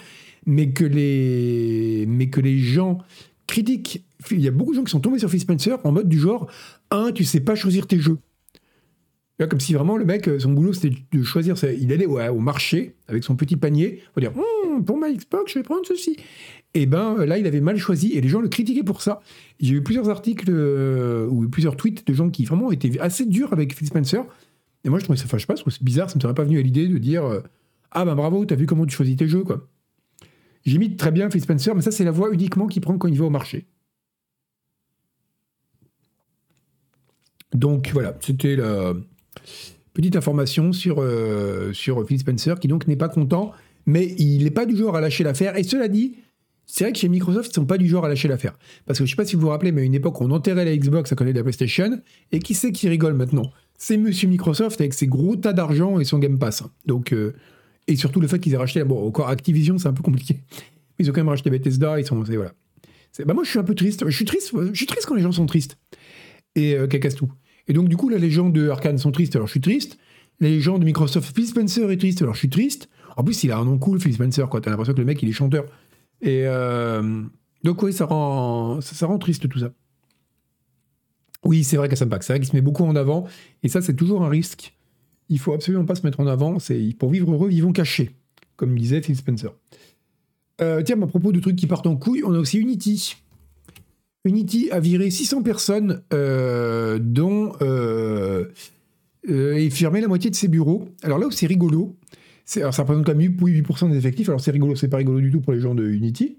[0.47, 2.99] Mais que les, mais que les gens
[3.47, 4.05] critiquent.
[4.31, 6.19] Il y a beaucoup de gens qui sont tombés sur Phil Spencer en mode du
[6.19, 6.51] genre
[6.91, 8.19] un, tu sais pas choisir tes jeux.
[9.51, 11.55] comme si vraiment le mec, son boulot, c'était de choisir.
[11.79, 15.59] Il allait au marché avec son petit panier pour dire hum, pour ma Xbox, je
[15.59, 16.17] vais prendre ceci.
[16.77, 19.21] Et ben là, il avait mal choisi et les gens le critiquaient pour ça.
[19.61, 23.75] J'ai eu plusieurs articles ou plusieurs tweets de gens qui vraiment étaient assez durs avec
[23.75, 24.25] Phil Spencer.
[24.85, 26.45] Et moi, je trouvais ça, enfin, je sais pas, c'est bizarre, ça me serait pas
[26.45, 27.25] venu à l'idée de dire
[27.91, 29.43] Ah ben bravo, t'as vu comment tu choisis tes jeux.
[30.67, 33.19] J'imite très bien Phil Spencer, mais ça, c'est la voix uniquement qu'il prend quand il
[33.19, 33.67] va au marché.
[37.55, 38.95] Donc voilà, c'était la
[39.95, 43.53] petite information sur, euh, sur Phil Spencer, qui donc n'est pas content,
[43.87, 45.57] mais il n'est pas du genre à lâcher l'affaire.
[45.57, 46.17] Et cela dit,
[46.67, 48.59] c'est vrai que chez Microsoft, ils sont pas du genre à lâcher l'affaire.
[48.87, 50.65] Parce que je sais pas si vous vous rappelez, mais à une époque, on enterrait
[50.65, 52.01] la Xbox à côté de la PlayStation,
[52.33, 53.51] et qui c'est qui rigole maintenant?
[53.79, 56.65] C'est Monsieur Microsoft avec ses gros tas d'argent et son Game Pass.
[56.87, 57.35] Donc, euh,
[57.87, 60.41] et surtout le fait qu'ils aient racheté, bon, encore Activision, c'est un peu compliqué.
[60.99, 62.53] Ils ont quand même racheté Bethesda, ils sont, voilà.
[63.25, 64.05] Bah moi, je suis un peu triste.
[64.07, 65.79] Je suis triste, je suis triste quand les gens sont tristes.
[66.55, 67.33] Et euh, tout.
[67.69, 69.99] Et donc, du coup, là, les gens de Arkane sont tristes, alors je suis triste.
[70.41, 72.89] Les gens de Microsoft, Phil Spencer est triste, alors je suis triste.
[73.17, 74.61] En plus, il a un nom cool, Phil Spencer, quoi.
[74.61, 75.65] T'as l'impression que le mec, il est chanteur.
[76.23, 77.23] Et euh,
[77.63, 79.73] donc, oui, ça rend, ça, rend triste tout ça.
[81.45, 83.27] Oui, c'est vrai qu'à Pack, c'est vrai qu'il se met beaucoup en avant.
[83.63, 84.77] Et ça, c'est toujours un risque
[85.29, 86.59] il faut absolument pas se mettre en avant.
[86.59, 88.11] C'est pour vivre heureux, vivons cachés,
[88.57, 89.53] comme disait Phil Spencer.
[90.61, 93.17] Euh, tiens, à propos de trucs qui partent en couille, on a aussi Unity.
[94.25, 98.47] Unity a viré 600 personnes, euh, dont euh,
[99.29, 100.89] et fermé la moitié de ses bureaux.
[101.03, 101.97] Alors là où c'est rigolo,
[102.57, 104.29] alors ça représente quand même 8% des effectifs.
[104.29, 106.37] Alors c'est rigolo, c'est pas rigolo du tout pour les gens de Unity.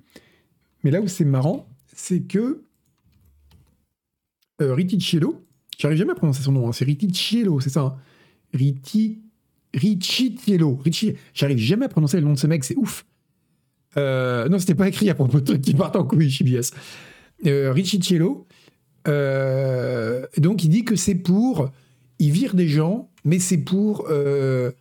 [0.84, 2.62] Mais là où c'est marrant, c'est que
[4.62, 5.44] euh, Riticello,
[5.78, 7.82] j'arrive jamais à prononcer son nom, hein, c'est Riticello, c'est ça.
[7.82, 7.96] Hein.
[8.54, 9.20] Riti.
[9.74, 10.38] Richie,
[11.34, 13.06] j'arrive jamais à prononcer le nom de ce mec, c'est ouf.
[13.98, 16.72] Euh, non, c'était pas écrit à propos de trucs qui partent en couille, CBS.
[17.46, 18.48] Euh, Richitiello.
[19.08, 21.70] Euh, donc, il dit que c'est pour.
[22.20, 24.72] Il vire des gens, mais c'est pour, euh,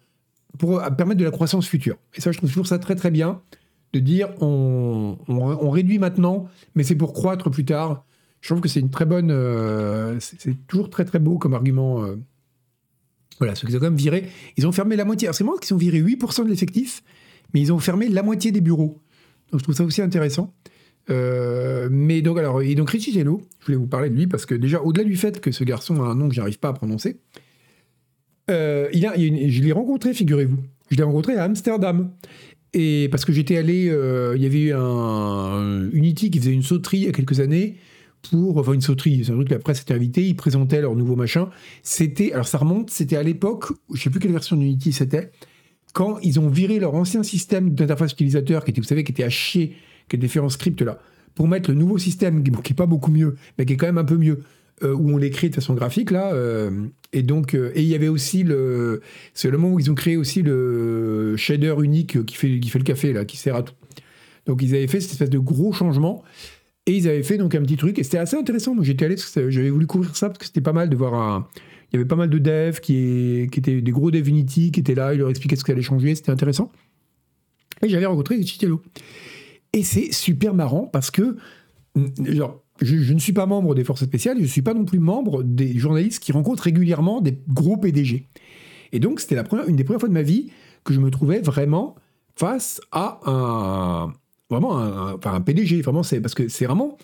[0.58, 1.96] pour permettre de la croissance future.
[2.14, 3.40] Et ça, je trouve toujours ça très très bien
[3.92, 8.04] de dire on, on, réduit maintenant, mais c'est pour croître plus tard.
[8.40, 9.30] Je trouve que c'est une très bonne.
[10.20, 12.04] c'est toujours très très beau comme argument
[13.38, 15.28] voilà, ceux qui ont quand même viré, ils ont fermé la moitié.
[15.32, 17.02] C'est moi qu'ils ont viré 8% de l'effectif,
[17.52, 19.00] mais ils ont fermé la moitié des bureaux.
[19.50, 20.54] Donc je trouve ça aussi intéressant.
[21.08, 24.54] Euh, mais donc, alors, et donc Richie je voulais vous parler de lui parce que
[24.54, 27.20] déjà, au-delà du fait que ce garçon a un nom que j'arrive pas à prononcer,
[28.50, 30.58] euh, il je l'ai rencontré, figurez-vous.
[30.90, 32.10] Je l'ai rencontré à Amsterdam.
[32.72, 36.62] Et parce que j'étais allé, euh, il y avait eu un Unity qui faisait une
[36.62, 37.76] sauterie il y a quelques années
[38.30, 40.94] pour, enfin une sauterie, c'est un truc que la presse était invitée, ils présentaient leur
[40.94, 41.48] nouveau machin.
[41.82, 45.30] C'était, alors ça remonte, c'était à l'époque, je sais plus quelle version d'Unity c'était,
[45.92, 49.24] quand ils ont viré leur ancien système d'interface utilisateur qui était, vous savez, qui était
[49.24, 49.76] à chier,
[50.08, 50.98] qui était fait en script là,
[51.34, 53.98] pour mettre le nouveau système qui, n'est pas beaucoup mieux, mais qui est quand même
[53.98, 54.42] un peu mieux,
[54.82, 56.32] euh, où on l'écrit de façon graphique là.
[57.16, 59.00] Et donc, euh, et il y avait aussi le,
[59.32, 62.78] c'est le moment où ils ont créé aussi le shader unique qui fait, qui fait
[62.78, 63.72] le café là, qui sert à tout.
[64.44, 66.22] Donc ils avaient fait cette espèce de gros changement.
[66.84, 68.74] Et ils avaient fait donc un petit truc, et c'était assez intéressant.
[68.74, 69.16] Moi, j'étais allé,
[69.48, 71.48] j'avais voulu couvrir ça parce que c'était pas mal de voir.
[71.90, 74.94] Il y avait pas mal de devs qui, étaient des gros devs Unity qui étaient
[74.94, 76.70] là, ils leur expliquaient ce qui allait changer, c'était intéressant.
[77.82, 78.82] Et j'avais rencontré Chitello.
[79.72, 81.36] Et c'est super marrant parce que,
[82.24, 84.98] genre, je, ne suis pas membre des forces spéciales, je ne suis pas non plus
[84.98, 88.28] membre des journalistes qui rencontrent régulièrement des gros PDG.
[88.92, 89.36] Et donc, c'était
[89.66, 90.50] une des premières fois de ma vie
[90.84, 91.96] que je me trouvais vraiment
[92.36, 94.12] face à un,
[94.50, 94.72] vraiment
[95.14, 96.96] enfin un PDG, vraiment, parce que c'est vraiment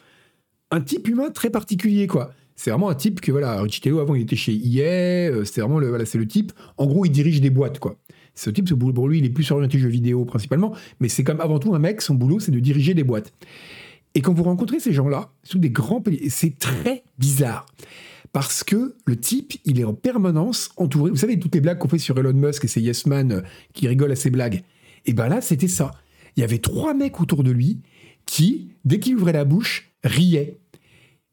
[0.70, 2.32] un type humain très particulier, quoi.
[2.54, 5.61] C'est vraiment un type que, voilà, Richie Tello, avant, il était chez EA, euh, c'est
[5.61, 7.96] vraiment le, voilà, le type, en gros, il dirige des boîtes, quoi.
[8.35, 11.24] Ce type, ce boulot, pour lui, il est plus orienté jeux vidéo principalement, mais c'est
[11.24, 13.32] comme avant tout un mec, son boulot, c'est de diriger des boîtes.
[14.14, 17.66] Et quand vous rencontrez ces gens-là, sous des grands c'est très bizarre.
[18.33, 21.11] Parce que le type, il est en permanence entouré.
[21.11, 23.40] Vous savez, toutes les blagues qu'on fait sur Elon Musk et ses yes man euh,
[23.75, 24.62] qui rigolent à ses blagues.
[25.05, 25.90] Et ben là, c'était ça
[26.37, 27.81] il y avait trois mecs autour de lui
[28.27, 30.59] qui, dès qu'il ouvrait la bouche, riaient.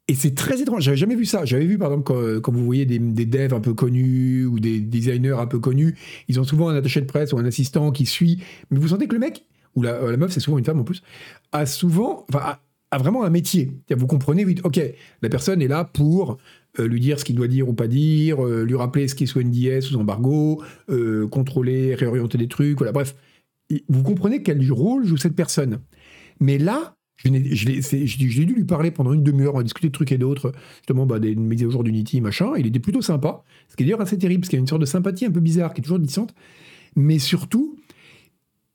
[0.07, 1.45] Et c'est très étrange, j'avais jamais vu ça.
[1.45, 5.37] J'avais vu par exemple quand, vous voyez des, devs un peu connus ou des designers
[5.39, 5.95] un peu connus,
[6.27, 8.41] ils ont souvent un attaché de presse ou un assistant qui suit.
[8.71, 11.03] Mais vous sentez que le mec, ou la, meuf, c'est souvent une femme en plus,
[11.51, 12.57] a souvent, enfin,
[12.97, 13.71] vraiment un métier.
[13.95, 14.81] Vous comprenez vite, ok,
[15.21, 16.37] la personne est là pour
[16.79, 19.25] euh, lui dire ce qu'il doit dire ou pas dire, euh, lui rappeler ce qui
[19.25, 23.15] est sous NDS, sous embargo, euh, contrôler, réorienter des trucs, voilà, bref
[23.87, 25.79] vous comprenez quel rôle joue cette personne.
[26.39, 30.11] Mais là, je l'ai dû lui parler pendant une demi-heure, on a discuté de trucs
[30.11, 32.53] et d'autres, justement bah, des mises à jour d'Unity, machin.
[32.57, 34.67] Il était plutôt sympa, ce qui est d'ailleurs assez terrible, parce qu'il y a une
[34.67, 36.33] sorte de sympathie un peu bizarre qui est toujours distante.
[36.95, 37.75] Mais surtout,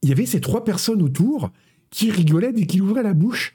[0.02, 1.50] il y avait ces trois personnes autour
[1.90, 3.54] qui rigolaient dès qu'il ouvrait la bouche.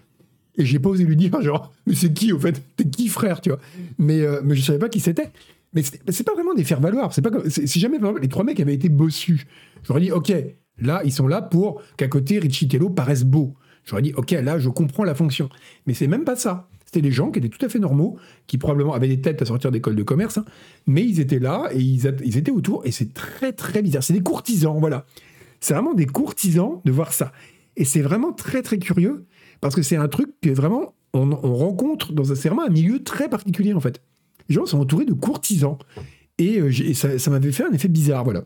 [0.59, 2.61] Et j'ai pas osé lui dire, genre, mais c'est qui au fait?
[2.75, 3.59] T'es qui frère, tu vois?
[3.97, 5.31] Mais, euh, mais je savais pas qui c'était.
[5.73, 7.13] Mais c'est pas vraiment des faire-valoir.
[7.13, 9.47] C'est pas c'est jamais les trois mecs avaient été bossus.
[9.83, 10.33] J'aurais dit, ok,
[10.79, 13.53] là, ils sont là pour qu'à côté, Richie Tello paraisse beau.
[13.85, 15.47] J'aurais dit, ok, là, je comprends la fonction.
[15.85, 16.67] Mais c'est même pas ça.
[16.85, 18.17] C'était des gens qui étaient tout à fait normaux,
[18.47, 20.45] qui probablement avaient des têtes à sortir d'école de commerce, hein.
[20.87, 24.01] mais ils étaient là et ils, ils étaient autour, et c'est très très bizarre.
[24.01, 25.05] C'est des courtisans, voilà.
[25.59, 27.31] C'est vraiment des courtisans de voir ça.
[27.77, 29.27] Et c'est vraiment très très curieux,
[29.61, 33.03] parce que c'est un truc que vraiment on, rencontre dans un, c'est vraiment un milieu
[33.03, 34.01] très particulier en fait.
[34.47, 35.77] Les gens sont entourés de courtisans.
[36.37, 38.43] Et, euh, ça, m'avait fait un effet bizarre, voilà.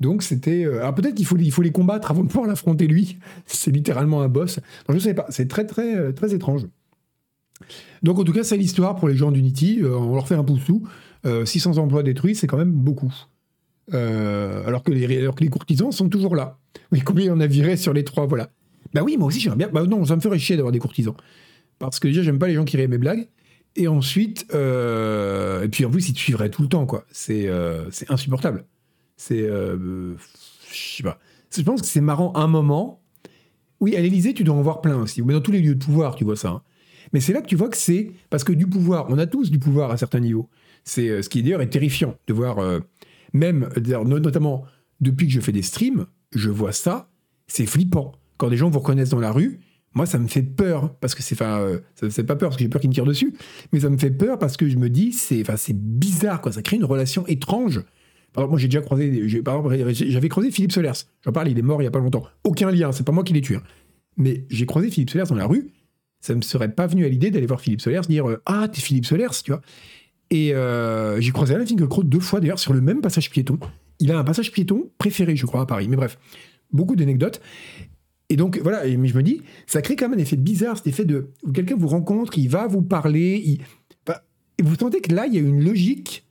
[0.00, 0.64] Donc c'était.
[0.64, 3.18] Euh, alors peut-être qu'il faut, il faut les combattre avant de pouvoir l'affronter lui.
[3.46, 4.60] C'est littéralement un boss.
[4.88, 5.26] je ne sais pas.
[5.28, 6.66] C'est très très euh, très étrange.
[8.02, 9.82] Donc en tout cas, c'est l'histoire pour les gens d'Unity.
[9.84, 10.82] on leur fait un pouce tout.
[11.24, 13.14] 600 emplois détruits, c'est quand même beaucoup.
[13.92, 16.58] alors, que les, alors que les courtisans sont toujours là.
[16.90, 18.50] Oui, combien on a viré sur les trois, voilà.
[18.94, 19.68] Bah oui, moi aussi j'aime bien.
[19.68, 21.14] Bah non, ça me ferait chier d'avoir des courtisans.
[21.78, 23.28] Parce que déjà, j'aime pas les gens qui rient mes blagues.
[23.74, 27.04] Et ensuite, euh, et puis en plus, ils te suivraient tout le temps, quoi.
[27.10, 28.66] C'est euh, insupportable.
[29.16, 29.42] C'est.
[29.42, 30.14] Euh,
[30.70, 31.18] je sais pas.
[31.50, 33.02] Je pense que c'est marrant un moment.
[33.80, 35.22] Oui, à l'Elysée, tu dois en voir plein aussi.
[35.22, 36.50] Mais dans tous les lieux de pouvoir, tu vois ça.
[36.50, 36.62] Hein.
[37.12, 38.12] Mais c'est là que tu vois que c'est.
[38.30, 40.48] Parce que du pouvoir, on a tous du pouvoir à certains niveaux.
[40.84, 42.58] C'est ce qui d'ailleurs est terrifiant de voir.
[43.32, 43.68] même,
[44.04, 44.64] notamment
[45.00, 47.10] depuis que je fais des streams, je vois ça.
[47.48, 48.12] C'est flippant.
[48.42, 49.60] Quand des gens vous reconnaissent dans la rue
[49.94, 51.78] moi, ça me fait peur, parce que c'est, enfin, euh,
[52.26, 53.34] pas peur parce que j'ai peur qu'ils me tirent dessus,
[53.72, 56.50] mais ça me fait peur parce que je me dis, c'est, enfin, bizarre, quoi.
[56.50, 57.84] Ça crée une relation étrange.
[58.32, 61.04] Par exemple, moi, j'ai déjà croisé, j'avais croisé Philippe Solers.
[61.22, 62.24] J'en parle, il est mort il y a pas longtemps.
[62.42, 63.56] Aucun lien, c'est pas moi qui l'ai tué.
[63.56, 63.62] Hein.
[64.16, 65.68] Mais j'ai croisé Philippe Solers dans la rue.
[66.20, 68.80] Ça me serait pas venu à l'idée d'aller voir Philippe Solers, dire euh, ah t'es
[68.80, 69.60] Philippe Solers, tu vois.
[70.30, 73.58] Et euh, j'ai croisé Alain Finkielkraut deux fois d'ailleurs sur le même passage piéton.
[74.00, 75.86] Il a un passage piéton préféré, je crois, à Paris.
[75.88, 76.18] Mais bref,
[76.72, 77.40] beaucoup d'anecdotes.
[78.32, 80.86] Et donc, voilà, mais je me dis, ça crée quand même un effet bizarre, cet
[80.86, 83.58] effet de quelqu'un vous rencontre, il va vous parler, et
[84.62, 86.26] vous sentez que là, il y a une logique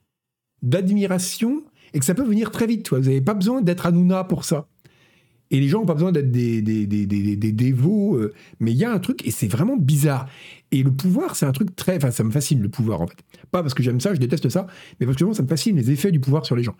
[0.62, 1.62] d'admiration
[1.94, 2.90] et que ça peut venir très vite.
[2.90, 4.66] Vous n'avez pas besoin d'être Hanouna pour ça.
[5.52, 8.78] Et les gens n'ont pas besoin d'être des, des, des, des, dévots, euh, mais il
[8.78, 10.26] y a un truc, et c'est vraiment bizarre.
[10.72, 11.98] Et le pouvoir, c'est un truc très.
[11.98, 13.18] Enfin, ça me fascine, le pouvoir, en fait.
[13.50, 14.66] Pas parce que j'aime ça, je déteste ça,
[14.98, 16.74] mais parce que ça me fascine les effets du pouvoir sur les gens.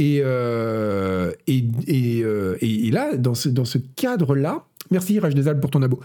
[0.00, 5.60] Euh, et, et, euh, et, et, là, dans ce, dans ce cadre-là, merci Raj Desal
[5.60, 6.00] pour ton abo,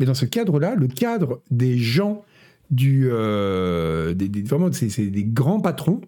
[0.00, 2.24] mais dans ce cadre-là, le cadre des gens,
[2.72, 6.00] du, des, vraiment, c'est des grands patrons,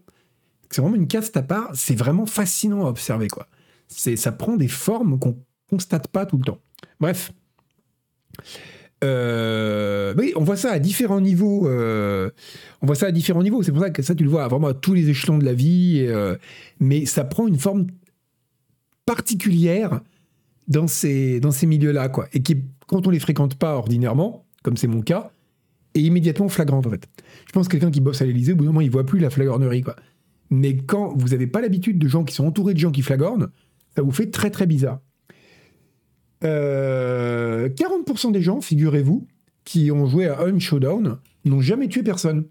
[0.71, 3.29] c'est vraiment une caste à part, c'est vraiment fascinant à observer.
[3.29, 3.47] quoi.
[3.89, 6.59] Ça prend des formes qu'on constate pas tout le temps.
[7.01, 7.33] Bref.
[9.05, 11.69] Euh, oui, on voit ça à différents niveaux.
[11.69, 12.31] Euh,
[12.83, 13.63] on voit ça à différents niveaux.
[13.63, 15.55] C'est pour ça que ça, tu le vois vraiment à tous les échelons de la
[15.55, 16.05] vie.
[16.09, 16.37] Euh,
[16.81, 17.87] mais ça prend une forme
[19.05, 20.01] particulière
[20.69, 22.27] dans ces, dans ces milieux-là, quoi.
[22.33, 25.31] Et qui, quand on les fréquente pas ordinairement, comme c'est mon cas,
[25.95, 27.09] est immédiatement flagrante, en fait.
[27.47, 29.21] Je pense que quelqu'un qui bosse à l'Élysée, au bout d'un moment, il voit plus
[29.21, 29.97] la flagornerie, quoi.
[30.51, 33.49] Mais quand vous n'avez pas l'habitude de gens qui sont entourés de gens qui flagornent,
[33.97, 35.01] ça vous fait très très bizarre.
[36.43, 39.27] 40% euh, des gens, figurez-vous,
[39.65, 42.45] qui ont joué à Un Showdown n'ont jamais tué personne.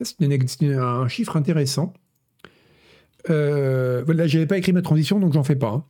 [0.00, 1.92] C'est un chiffre intéressant.
[3.28, 5.70] Euh, j'avais pas écrit ma transition, donc j'en fais pas.
[5.70, 5.84] Hein.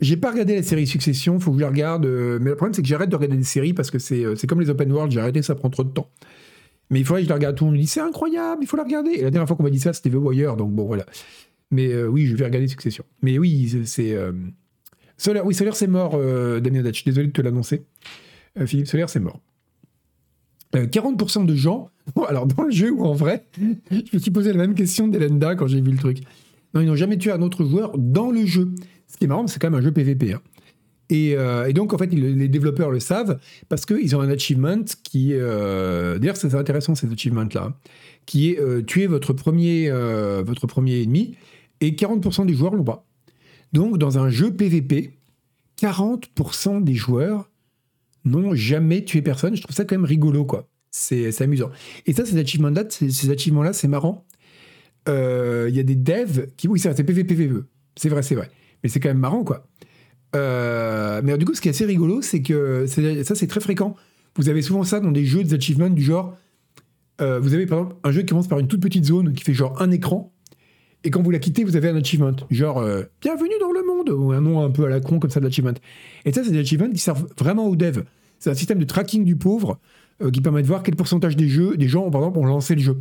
[0.00, 2.06] J'ai pas regardé la série Succession, faut que je la regarde.
[2.06, 4.60] Euh, mais le problème, c'est que j'arrête de regarder des séries parce que c'est comme
[4.60, 6.10] les open world, j'ai arrêté, ça prend trop de temps.
[6.88, 7.56] Mais il faudrait que je la regarde.
[7.56, 9.10] Tout le monde me dit c'est incroyable, il faut la regarder.
[9.10, 11.04] Et la dernière fois qu'on m'a dit ça, c'était The Wire, donc bon, voilà.
[11.70, 13.04] Mais oui, je vais regarder Succession.
[13.22, 14.16] Mais oui, c'est.
[15.20, 17.04] Solaire, oui, Solaire, c'est mort, euh, Damien Datch.
[17.04, 17.82] Désolé de te l'annoncer.
[18.58, 19.38] Euh, Philippe Solaire, c'est mort.
[20.72, 21.90] 40% euh, de gens,
[22.26, 23.44] alors dans le jeu ou en vrai,
[23.90, 26.20] je me suis posé la même question d'Elenda quand j'ai vu le truc.
[26.72, 28.70] Non, ils n'ont jamais tué un autre joueur dans le jeu.
[29.08, 30.32] Ce qui est marrant, c'est quand même un jeu PVP.
[30.32, 30.40] Hein.
[31.10, 31.36] Et,
[31.74, 35.40] donc, en fait, les développeurs le savent parce qu'ils ont un achievement qui est.
[35.40, 37.64] D'ailleurs, c'est intéressant, ces achievements-là.
[37.64, 37.74] Hein,
[38.26, 41.34] qui est tuer votre premier, votre premier ennemi.
[41.80, 43.06] Et 40% des joueurs l'ont pas.
[43.72, 45.18] Donc, dans un jeu PVP,
[45.80, 47.50] 40% des joueurs
[48.24, 49.56] n'ont jamais tué personne.
[49.56, 50.68] Je trouve ça quand même rigolo, quoi.
[50.90, 51.70] C'est amusant.
[52.06, 54.26] Et ça, ces achievements-là, ces, achievements-là, c'est marrant.
[55.08, 56.68] Euh, il y a des devs qui.
[56.68, 57.64] Oui, c'est PVPVE.
[57.96, 58.50] C'est vrai, c'est vrai.
[58.82, 59.68] Mais c'est quand même marrant, quoi.
[60.36, 63.94] Euh, mais du coup, ce qui est assez rigolo, c'est que ça, c'est très fréquent.
[64.36, 66.36] Vous avez souvent ça dans des jeux des achievements du genre.
[67.20, 69.44] Euh, vous avez par exemple un jeu qui commence par une toute petite zone qui
[69.44, 70.32] fait genre un écran
[71.02, 74.10] et quand vous la quittez, vous avez un achievement, genre euh, Bienvenue dans le monde,
[74.10, 75.72] ou un nom un peu à la con comme ça d'achievement.
[76.24, 78.04] Et ça, c'est des achievements qui servent vraiment aux devs.
[78.38, 79.78] C'est un système de tracking du pauvre
[80.20, 82.74] euh, qui permet de voir quel pourcentage des jeux, des gens, par exemple, ont lancé
[82.74, 82.98] le jeu.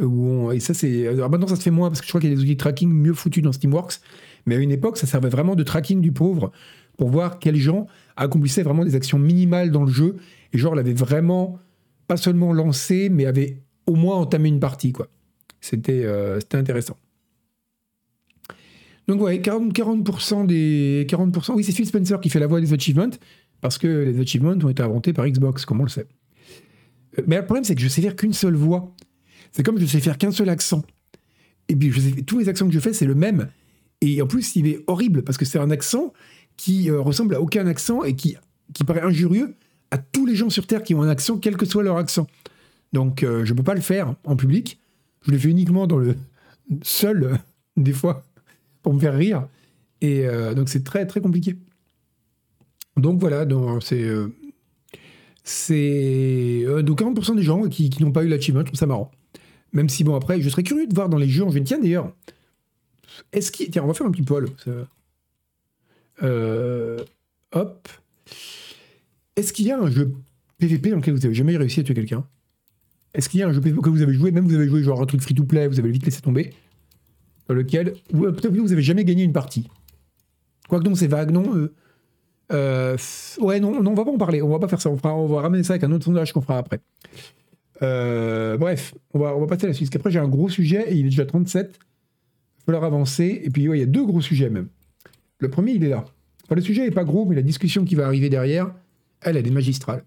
[0.00, 1.08] Euh, et ça, c'est.
[1.08, 2.56] Alors maintenant, ça se fait moins parce que je crois qu'il y a des outils
[2.56, 4.00] de tracking mieux foutus dans Steamworks.
[4.44, 6.52] Mais à une époque, ça servait vraiment de tracking du pauvre
[6.98, 7.86] pour voir quels gens
[8.16, 10.16] accomplissaient vraiment des actions minimales dans le jeu
[10.52, 11.58] et genre l'avaient vraiment
[12.06, 15.08] pas seulement lancé, mais avaient au moins entamé une partie, quoi.
[15.60, 16.06] C'était
[16.52, 16.96] intéressant.
[19.10, 21.54] Donc ouais, 40%, 40 des 40%.
[21.54, 23.10] Oui, c'est Phil Spencer qui fait la voix des achievements
[23.60, 26.06] parce que les achievements ont été inventés par Xbox, comme on le sait.
[27.18, 28.94] Euh, mais le problème, c'est que je sais faire qu'une seule voix.
[29.50, 30.84] C'est comme je sais faire qu'un seul accent.
[31.68, 31.90] Et puis,
[32.24, 33.48] tous les accents que je fais, c'est le même.
[34.00, 36.12] Et en plus, il est horrible parce que c'est un accent
[36.56, 38.36] qui euh, ressemble à aucun accent et qui,
[38.74, 39.56] qui paraît injurieux
[39.90, 42.28] à tous les gens sur Terre qui ont un accent, quel que soit leur accent.
[42.92, 44.78] Donc, euh, je ne peux pas le faire en public.
[45.26, 46.14] Je le fais uniquement dans le
[46.84, 47.40] seul,
[47.76, 48.24] des fois
[48.82, 49.46] pour me faire rire.
[50.00, 51.56] Et euh, donc c'est très très compliqué.
[52.96, 53.46] Donc voilà,
[53.80, 54.28] c'est euh,
[55.44, 59.10] c'est euh, donc 40% des gens qui, n'ont pas eu l'achievement, je trouve ça marrant.
[59.72, 61.62] Même si bon après, je serais curieux de voir dans les jeux en jeu.
[61.62, 62.12] Tiens d'ailleurs,
[63.32, 64.46] est-ce qu'il tiens on va faire un petit poil.
[67.52, 67.88] hop.
[69.36, 70.12] Est-ce qu'il y a un jeu
[70.58, 72.26] PVP dans lequel vous avez jamais réussi à tuer quelqu'un?
[73.14, 74.82] Est-ce qu'il y a un jeu PVP que vous avez joué, même vous avez joué
[74.82, 76.52] genre un truc free to play, vous avez vite laissé tomber?
[77.50, 79.68] Dans lequel peut-être vous n'avez jamais gagné une partie.
[80.68, 81.74] Quoique non, c'est vague, non euh,
[82.52, 82.96] euh,
[83.40, 85.40] Ouais, non, non, on va pas en parler, on va pas faire ça, on, va
[85.40, 86.78] ramener ça avec un autre sondage qu'on fera après.
[87.82, 90.94] Euh, bref, on va, passer à la suite, parce qu'après j'ai un gros sujet, et
[90.94, 94.20] il est déjà 37, il va falloir avancer, et puis il y a deux gros
[94.20, 94.68] sujets même.
[95.38, 96.04] Le premier, il est là.
[96.52, 98.72] le sujet n'est pas gros, mais la discussion qui va arriver derrière,
[99.22, 100.04] elle, elle est magistrale.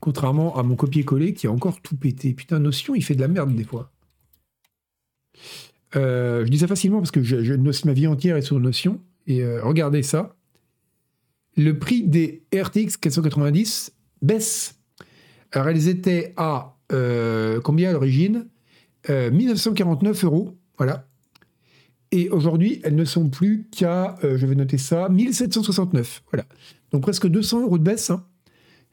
[0.00, 2.34] Contrairement à mon copier-coller qui a encore tout pété.
[2.34, 3.92] Putain, Notion, il fait de la merde des fois.
[5.96, 7.54] Euh, je dis ça facilement parce que je,
[7.86, 9.00] ma vie entière est sur Notion.
[9.26, 10.36] Et euh, regardez ça.
[11.56, 14.78] Le prix des RTX 490 baisse.
[15.52, 18.46] Alors elles étaient à euh, combien à l'origine?
[19.08, 20.58] 1949 euros.
[20.76, 21.06] Voilà.
[22.12, 26.22] Et aujourd'hui, elles ne sont plus qu'à, je vais noter ça, 1769.
[26.30, 26.44] Voilà.
[26.92, 28.10] Donc presque 200 euros de baisse.
[28.10, 28.26] Hein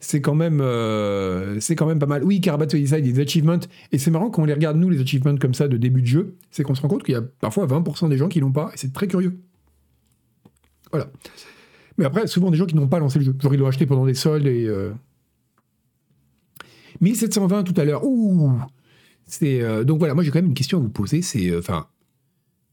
[0.00, 2.22] c'est quand même euh, c'est quand même pas mal.
[2.22, 3.58] Oui, Carabat dit ça, il y a des achievements
[3.90, 6.06] et c'est marrant quand on les regarde nous les achievements comme ça de début de
[6.06, 8.52] jeu, c'est qu'on se rend compte qu'il y a parfois 20% des gens qui l'ont
[8.52, 9.40] pas et c'est très curieux.
[10.92, 11.10] Voilà.
[11.96, 13.86] Mais après souvent des gens qui n'ont pas lancé le jeu, genre ils l'ont acheté
[13.86, 14.70] pendant des soldes et
[17.00, 18.04] 1720 euh, tout à l'heure.
[18.04, 18.52] Ouh.
[19.26, 21.88] C'est euh, donc voilà, moi j'ai quand même une question à vous poser, c'est enfin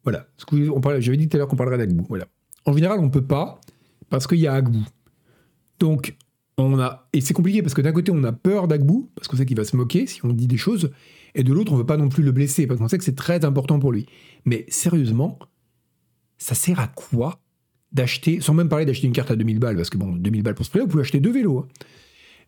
[0.03, 0.45] voilà, ce
[0.99, 2.27] j'avais dit tout à l'heure qu'on parlerait d'Agbu, voilà.
[2.65, 3.59] En général, on peut pas
[4.09, 4.79] parce qu'il y a Agbu.
[5.79, 6.15] Donc
[6.57, 9.37] on a et c'est compliqué parce que d'un côté on a peur d'Agbou parce qu'on
[9.37, 10.91] sait qu'il va se moquer si on dit des choses
[11.33, 13.15] et de l'autre on veut pas non plus le blesser parce qu'on sait que c'est
[13.15, 14.05] très important pour lui.
[14.45, 15.39] Mais sérieusement,
[16.37, 17.41] ça sert à quoi
[17.91, 20.55] d'acheter sans même parler d'acheter une carte à 2000 balles parce que bon 2000 balles
[20.55, 21.59] pour ce prix-là vous pouvez acheter deux vélos.
[21.59, 21.67] Hein.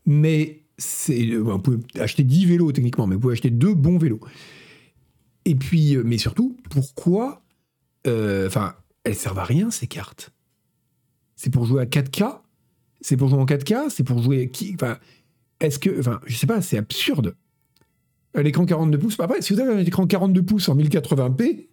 [0.05, 3.97] Mais c'est euh, vous pouvez acheter 10 vélos techniquement mais vous pouvez acheter deux bons
[3.97, 4.21] vélos.
[5.43, 7.43] Et puis euh, mais surtout pourquoi
[8.05, 10.31] euh, enfin elles servent à rien ces cartes?
[11.35, 12.39] C'est pour jouer à 4K
[13.01, 14.97] c'est pour jouer en 4K C'est pour jouer qui Enfin,
[15.59, 15.99] est-ce que.
[15.99, 17.35] Enfin, je sais pas, c'est absurde.
[18.35, 19.19] L'écran 42 pouces.
[19.19, 21.67] Après, si vous avez un écran 42 pouces en 1080p,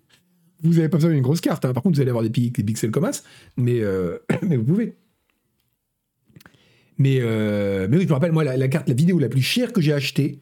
[0.62, 1.64] vous n'avez pas besoin d'une grosse carte.
[1.64, 1.74] Hein.
[1.74, 3.22] Par contre, vous allez avoir des, pixels comme as,
[3.56, 4.96] mais, euh, mais vous pouvez.
[6.96, 9.72] Mais, euh, mais oui, je me rappelle, moi, la, carte, la vidéo la plus chère
[9.72, 10.40] que j'ai achetée,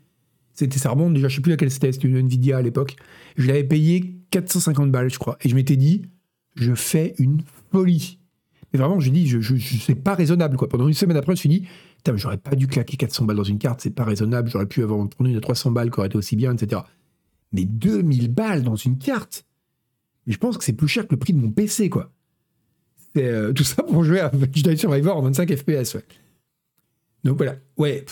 [0.55, 2.97] c'était, ça remonte déjà, je sais plus laquelle c'était, c'était une Nvidia à l'époque.
[3.37, 5.39] Je l'avais payé 450 balles, je crois.
[5.43, 6.03] Et je m'étais dit,
[6.55, 7.41] je fais une
[7.73, 8.19] folie.
[8.75, 9.31] Et vraiment, je dis,
[9.81, 10.69] c'est pas raisonnable, quoi.
[10.69, 11.67] Pendant une semaine après, je me suis dit,
[12.15, 15.07] j'aurais pas dû claquer 400 balles dans une carte, c'est pas raisonnable, j'aurais pu avoir
[15.09, 16.83] prendre une à 300 balles qui aurait été aussi bien, etc.
[17.53, 19.45] Mais 2000 balles dans une carte?
[20.27, 22.11] Mais je pense que c'est plus cher que le prix de mon PC, quoi.
[23.15, 25.99] C'est euh, tout ça pour jouer à Jedi Survivor en 25 FPS.
[27.25, 28.07] Donc voilà, ouais.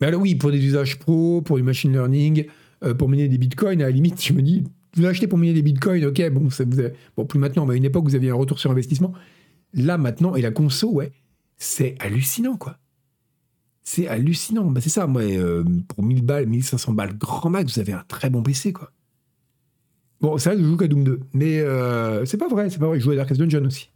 [0.00, 2.46] Mais alors oui, pour des usages pro, pour du machine learning,
[2.84, 4.64] euh, pour miner des bitcoins, à la limite, je me dis,
[4.96, 8.14] vous achetez pour miner des bitcoins, ok, bon, plus maintenant, mais à une époque, vous
[8.14, 9.12] aviez un retour sur investissement.
[9.74, 11.12] Là, maintenant, et la conso, ouais,
[11.58, 12.78] c'est hallucinant, quoi.
[13.82, 14.70] C'est hallucinant.
[14.70, 18.04] Bah, c'est ça, moi, euh, pour 1000 balles, 1500 balles, grand max, vous avez un
[18.08, 18.92] très bon PC, quoi.
[20.20, 22.78] Bon, c'est vrai que je joue qu'à Doom 2, mais euh, c'est pas vrai, c'est
[22.78, 23.90] pas vrai, je joue à Darkest Dungeon aussi.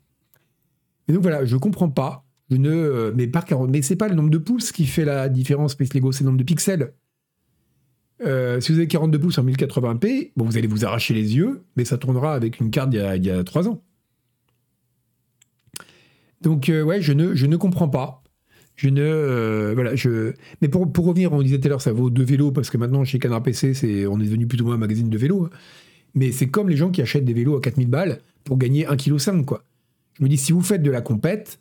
[1.09, 4.14] Et donc voilà, je comprends pas, je ne, euh, mais par mais c'est pas le
[4.14, 6.92] nombre de pouces qui fait la différence, Space Lego, c'est le nombre de pixels.
[8.23, 11.62] Euh, si vous avez 42 pouces en 1080p, bon, vous allez vous arracher les yeux,
[11.77, 13.83] mais ça tournera avec une carte d'il y a, 3 ans.
[16.43, 18.23] Donc, euh, ouais, je ne, je ne comprends pas.
[18.77, 19.03] Je ne.
[19.03, 20.33] Euh, voilà, je.
[20.62, 22.79] Mais pour, pour revenir, on disait tout à l'heure, ça vaut deux vélos, parce que
[22.79, 25.45] maintenant, chez Canard PC, c'est, on est devenu plus ou moins un magazine de vélos.
[25.45, 25.51] Hein.
[26.14, 28.97] Mais c'est comme les gens qui achètent des vélos à 4000 balles pour gagner 1,5
[28.97, 29.64] kg, quoi.
[30.18, 31.61] Je me dis, si vous faites de la compète,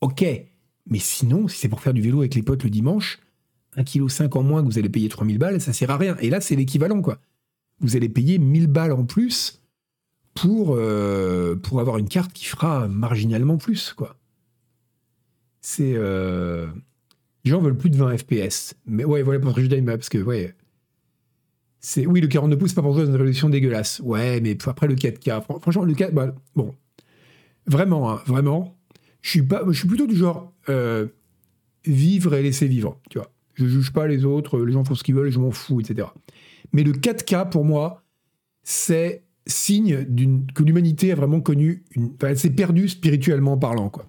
[0.00, 0.24] ok.
[0.88, 3.20] Mais sinon, si c'est pour faire du vélo avec les potes le dimanche,
[3.76, 6.16] 1,5 kg en moins que vous allez payer 3000 balles, ça sert à rien.
[6.20, 7.20] Et là, c'est l'équivalent, quoi.
[7.80, 9.62] Vous allez payer 1000 balles en plus
[10.34, 14.16] pour, euh, pour avoir une carte qui fera marginalement plus, quoi.
[15.60, 15.94] C'est.
[15.94, 16.66] Euh...
[17.44, 18.74] Les gens veulent plus de 20 FPS.
[18.86, 20.54] Mais ouais, voilà pour Maps, parce que, ouais.
[21.80, 24.00] C'est oui, le 42 pouces, c'est pas pour toi une résolution dégueulasse.
[24.04, 26.74] Ouais, mais après le 4K, franchement, le 4, bah, bon,
[27.66, 28.76] vraiment, hein, vraiment,
[29.22, 31.06] je suis pas, je suis plutôt du genre euh,
[31.86, 33.32] vivre et laisser vivre, tu vois.
[33.60, 36.08] Je juge pas les autres, les gens font ce qu'ils veulent, je m'en fous, etc.
[36.72, 38.02] Mais le 4K pour moi,
[38.62, 40.06] c'est signe
[40.54, 44.06] que l'humanité a vraiment connu une, elle s'est perdue spirituellement parlant, quoi.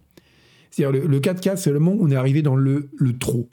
[0.69, 3.49] C'est-à-dire le, 4K, c'est le moment où on est arrivé dans le, le trop.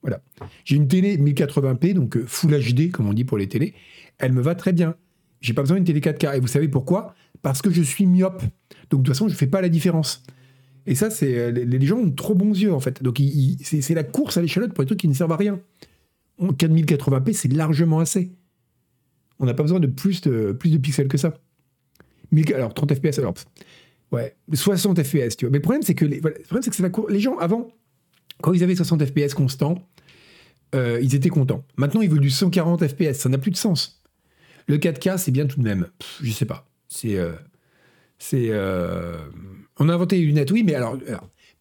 [0.00, 0.22] Voilà.
[0.64, 3.74] J'ai une télé 1080p, donc euh, Full HD, comme on dit pour les télés.
[4.18, 4.96] Elle me va très bien.
[5.40, 6.36] J'ai pas besoin d'une télé 4K.
[6.36, 7.14] Et vous savez pourquoi?
[7.42, 8.42] Parce que je suis myope.
[8.90, 10.22] Donc de toute façon, je fais pas la différence.
[10.86, 13.02] Et ça, c'est euh, les, gens ont trop bons yeux en fait.
[13.02, 13.20] Donc
[13.62, 15.60] c'est la course à l'échalote pour les trucs qui ne servent à rien.
[16.40, 18.32] 4080p, c'est largement assez.
[19.38, 21.34] On n'a pas besoin de plus, de pixels que ça.
[22.54, 23.34] alors 30 fps, alors
[24.12, 25.50] ouais, 60 fps, tu vois.
[25.50, 26.20] Mais le problème, c'est que les,
[26.60, 27.68] c'est que la les gens avant,
[28.42, 29.88] quand ils avaient 60 fps constants,
[30.74, 31.64] euh, ils étaient contents.
[31.76, 34.02] Maintenant, ils veulent du 140 FPS, ça n'a plus de sens.
[34.66, 35.86] Le 4K, c'est bien tout de même.
[36.20, 36.68] Je je sais pas.
[36.88, 37.16] C'est.
[37.16, 37.32] Euh,
[38.18, 38.48] c'est.
[38.50, 39.16] Euh,
[39.78, 40.96] on a inventé les lunettes, oui, mais alors,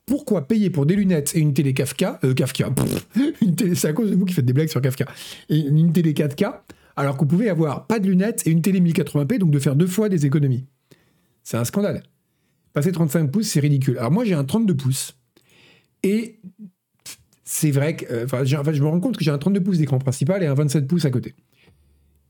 [0.05, 2.69] pourquoi payer pour des lunettes et une télé Kafka Kafka.
[3.41, 5.05] une télé, c'est à cause de vous qui faites des blagues sur Kafka.
[5.49, 6.61] Et une télé 4K,
[6.95, 9.75] alors que vous pouvez avoir pas de lunettes et une télé 1080p, donc de faire
[9.75, 10.65] deux fois des économies.
[11.43, 12.03] C'est un scandale.
[12.73, 13.97] Passer 35 pouces, c'est ridicule.
[13.97, 15.17] Alors moi, j'ai un 32 pouces.
[16.01, 16.39] Et
[17.43, 19.99] c'est vrai que euh, enfin, je me rends compte que j'ai un 32 pouces d'écran
[19.99, 21.35] principal et un 27 pouces à côté.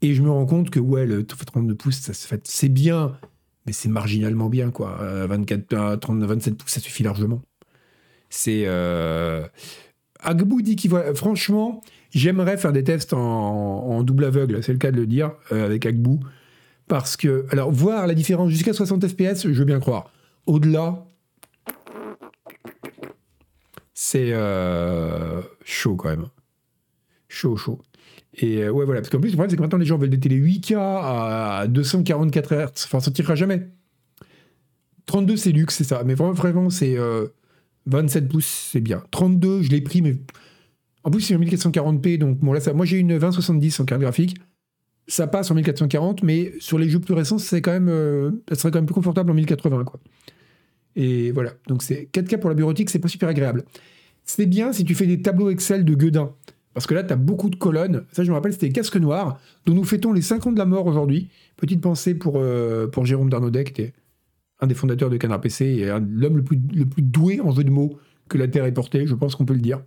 [0.02, 2.14] Et je me rends compte que ouais, le 32 pouces, ça,
[2.44, 3.18] c'est bien,
[3.66, 4.98] mais c'est marginalement bien quoi.
[5.28, 7.42] 24, 30, 27 pouces, ça suffit largement.
[8.30, 9.46] C'est euh...
[10.24, 11.14] Agbou dit qu'il voit.
[11.14, 15.66] Franchement, j'aimerais faire des tests en, double aveugle, c'est le cas de le dire euh,
[15.66, 16.20] avec Agbou,
[16.88, 20.12] parce que alors voir la différence jusqu'à 60 fps, je veux bien croire.
[20.46, 21.06] Au-delà,
[23.94, 26.26] c'est euh, chaud quand même.
[27.28, 27.82] Chaud, chaud.
[28.36, 29.02] Et euh, ouais, voilà.
[29.02, 31.68] Parce qu'en plus, le problème, c'est que maintenant, les gens veulent des télé 8K à
[31.68, 32.72] 244 Hz.
[32.86, 33.70] Enfin, ça tirera jamais.
[35.06, 36.04] 32, c'est luxe, c'est ça.
[36.06, 36.98] Mais vraiment, vraiment c'est
[37.86, 39.04] 27 euh, pouces, c'est bien.
[39.12, 40.16] 32, je l'ai pris, mais
[41.04, 42.18] en plus, c'est en 1440p.
[42.18, 42.74] Donc, bon, là, ça...
[42.74, 44.38] moi, j'ai une 2070 en carte graphique.
[45.08, 48.72] Ça passe en 1440, mais sur les jeux plus récents, c'est quand même, ça serait
[48.72, 50.00] quand même plus confortable en 1080, quoi.
[50.96, 51.52] Et voilà.
[51.68, 53.66] Donc, c'est 4K pour la bureautique, c'est pas super agréable.
[54.24, 56.34] C'est bien si tu fais des tableaux Excel de gueudin.
[56.74, 58.04] Parce que là, tu as beaucoup de colonnes.
[58.12, 60.66] Ça, je me rappelle, c'était Casque Noir, dont nous fêtons les 5 ans de la
[60.66, 61.30] mort aujourd'hui.
[61.58, 63.94] Petite pensée pour, euh, pour Jérôme Darnaudet, qui était
[64.60, 67.64] un des fondateurs de Canard PC et l'homme le plus, le plus doué en jeu
[67.64, 67.98] de mots
[68.30, 69.82] que la Terre ait porté, je pense qu'on peut le dire.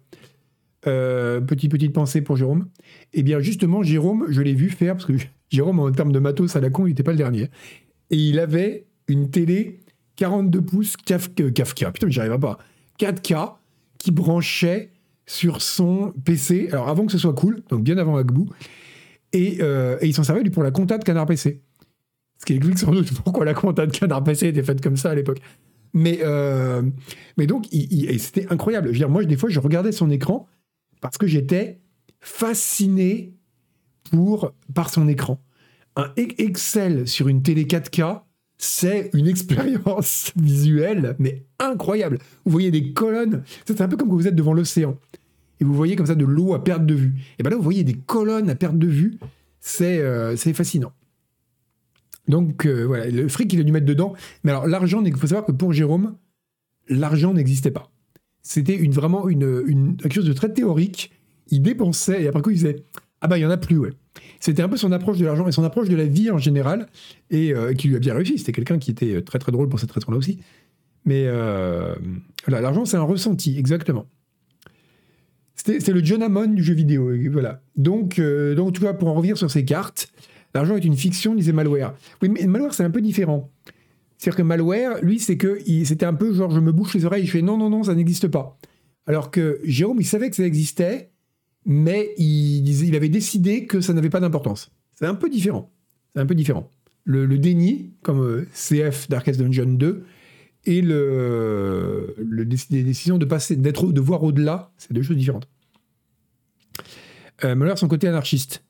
[0.87, 2.69] Euh, petite, petite pensée pour Jérôme.
[3.13, 5.15] Et eh bien, justement, Jérôme, je l'ai vu faire, parce que
[5.51, 7.51] Jérôme, en termes de matos à la con, il n'était pas le dernier.
[8.11, 9.81] Et il avait une télé
[10.17, 11.51] 42 pouces Kafka.
[11.51, 12.59] Kafka putain, j'y arriverai pas.
[13.01, 13.55] 4K
[13.99, 14.91] qui branchait
[15.27, 18.49] sur son PC, alors avant que ce soit cool, donc bien avant Agbou,
[19.33, 21.63] et, euh, et il s'en servait pour la compta de Canard PC.
[22.39, 25.11] Ce qui explique sans doute pourquoi la compta de Canard PC était faite comme ça
[25.11, 25.41] à l'époque.
[25.93, 26.83] Mais, euh,
[27.39, 27.67] mais donc,
[28.19, 28.89] c'était incroyable.
[28.89, 30.47] Je veux dire, moi, des fois, je regardais son écran
[31.01, 31.81] parce que j'étais
[32.21, 33.35] fasciné
[34.11, 35.41] pour, par son écran.
[35.97, 38.23] Un Excel sur une télé 4K,
[38.59, 42.19] c'est une expérience visuelle, mais incroyable.
[42.45, 44.99] Vous voyez des colonnes, c'est un peu comme quand vous êtes devant l'océan,
[45.61, 47.15] et vous voyez comme ça de l'eau à perte de vue.
[47.39, 49.19] Et bien là, vous voyez des colonnes à perte de vue,
[49.61, 50.93] c'est euh, fascinant.
[52.29, 54.15] Donc euh, voilà, le fric, il a dû mettre dedans.
[54.45, 56.17] Mais alors, l'argent, il faut savoir que pour Jérôme,
[56.89, 57.91] l'argent n'existait pas.
[58.43, 61.13] C'était une, vraiment une, une, quelque chose de très théorique.
[61.49, 62.85] Il dépensait, et après coup, il disait
[63.21, 63.91] Ah bah, il y en a plus, ouais.
[64.41, 66.87] C'était un peu son approche de l'argent et son approche de la vie en général,
[67.31, 68.39] et euh, qui lui a bien réussi.
[68.39, 70.41] C'était quelqu'un qui était très très drôle pour cette raison-là aussi.
[71.05, 71.95] Mais euh,
[72.49, 74.07] l'argent, c'est un ressenti, exactement.
[75.57, 77.11] C'est le John Hammond du jeu vidéo.
[77.33, 77.63] Voilà.
[77.77, 80.13] Donc, euh, donc, tu vois, pour en revenir sur ces cartes,
[80.55, 81.95] l'argent est une fiction, disait Malware.
[82.23, 83.51] Oui, mais Malware, c'est un peu différent.
[84.19, 87.27] C'est-à-dire que Malware, lui, c'est que c'était un peu genre, je me bouche les oreilles,
[87.27, 88.59] je fais non, non, non, ça n'existe pas.
[89.07, 91.11] Alors que Jérôme, il savait que ça existait,
[91.65, 94.71] mais il, il avait décidé que ça n'avait pas d'importance.
[94.95, 95.71] C'est un peu différent.
[96.15, 96.71] C'est un peu différent.
[97.05, 100.05] Le, déni, comme euh, CF Darkest Dungeon 2,
[100.67, 105.49] et le, le les décisions de passer, d'être, de voir au-delà, c'est deux choses différentes.
[107.45, 108.65] Euh, Malware, son côté anarchiste.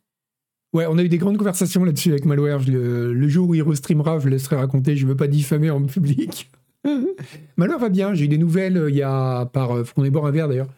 [0.73, 2.61] Ouais, on a eu des grandes conversations là-dessus avec Malware.
[2.69, 4.97] Le, jour où il restreamera, je laisserai raconter.
[4.97, 6.51] Je ne veux pas diffamer en public.
[7.57, 8.15] Malware va bien.
[8.15, 9.87] J'ai eu des nouvelles euh, il y a par.
[9.87, 10.69] Faut qu'on ait boire un verre d'ailleurs.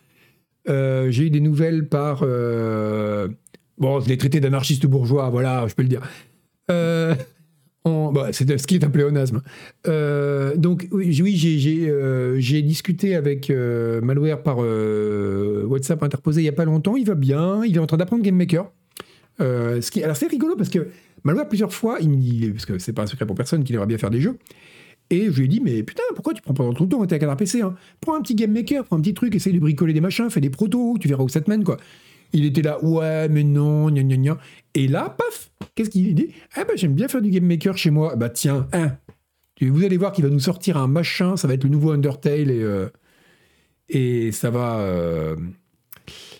[0.68, 2.20] Euh, j'ai eu des nouvelles par.
[2.22, 3.28] Euh,
[3.78, 6.02] bon, je l'ai traité d'anarchiste bourgeois, voilà, je peux le dire.
[6.70, 7.14] Euh,
[7.84, 9.42] bah, c'est ce qui est un pléonasme.
[10.56, 16.96] donc, oui, j'ai discuté avec Malware par WhatsApp interposé il n'y a pas longtemps.
[16.96, 18.70] Il va bien, il est en train d'apprendre Game Maker.
[19.38, 20.88] ce alors c'est rigolo parce que
[21.24, 23.74] Malwa plusieurs fois, il me dit, parce que c'est pas un secret pour personne qu'il
[23.74, 24.38] aimerait bien faire des jeux,
[25.10, 27.14] et je lui ai dit, mais putain, pourquoi tu prends pas tout le temps, t'es
[27.14, 29.58] à canard PC, hein Prends un petit game maker, prends un petit truc, essaye de
[29.58, 31.78] bricoler des machins, fais des protos, tu verras où ça te mène, quoi.
[32.32, 34.38] Il était là, ouais, mais non, gna gna gna.
[34.74, 36.34] Et là, paf, qu'est-ce qu'il dit?
[36.54, 38.16] Ah bah j'aime bien faire du game maker chez moi.
[38.16, 38.98] Bah tiens, hein,
[39.66, 42.50] vous allez voir qu'il va nous sortir un machin, ça va être le nouveau Undertale
[42.50, 42.88] et, euh,
[43.88, 45.36] et ça va, euh,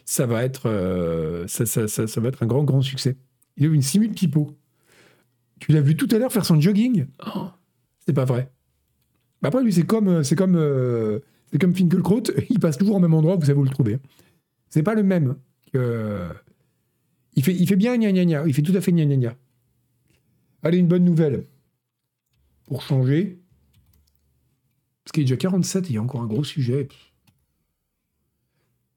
[0.05, 3.17] ça va être, euh, ça, ça, ça, va être un grand grand succès.
[3.57, 4.57] Il a eu une simule typo.
[5.59, 7.07] Tu l'as vu tout à l'heure faire son jogging?
[7.35, 7.49] Oh,
[8.07, 8.53] C'est pas vrai.
[9.43, 11.21] Bah après lui c'est comme c'est comme
[11.51, 13.99] c'est comme Finkelkraut, il passe toujours au même endroit, vous savez où le trouver.
[14.69, 15.37] C'est pas le même.
[15.75, 19.17] Il fait il fait bien gna gna gna, il fait tout à fait gna gna
[19.17, 19.37] gna.
[20.63, 21.47] Allez une bonne nouvelle
[22.67, 23.41] pour changer.
[25.05, 26.89] Parce qu'il est déjà 47, il y a encore un gros sujet.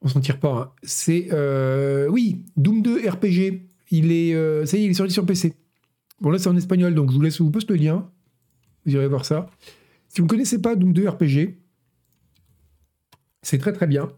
[0.01, 0.53] On s'en tire pas.
[0.53, 0.71] Hein.
[0.83, 1.29] C'est.
[1.31, 3.67] Euh, oui, Doom 2 RPG.
[3.91, 4.33] Il est.
[4.33, 5.53] Euh, ça y est, il est sorti sur PC.
[6.19, 8.09] Bon, là, c'est en espagnol, donc je vous laisse, vous poste le lien.
[8.85, 9.49] Vous irez voir ça.
[10.09, 11.57] Si vous ne connaissez pas Doom 2 RPG,
[13.41, 14.11] c'est très très bien.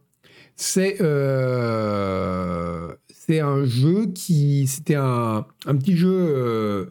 [0.55, 4.67] C'est euh, c'est un jeu qui.
[4.67, 6.89] C'était un, un, petit jeu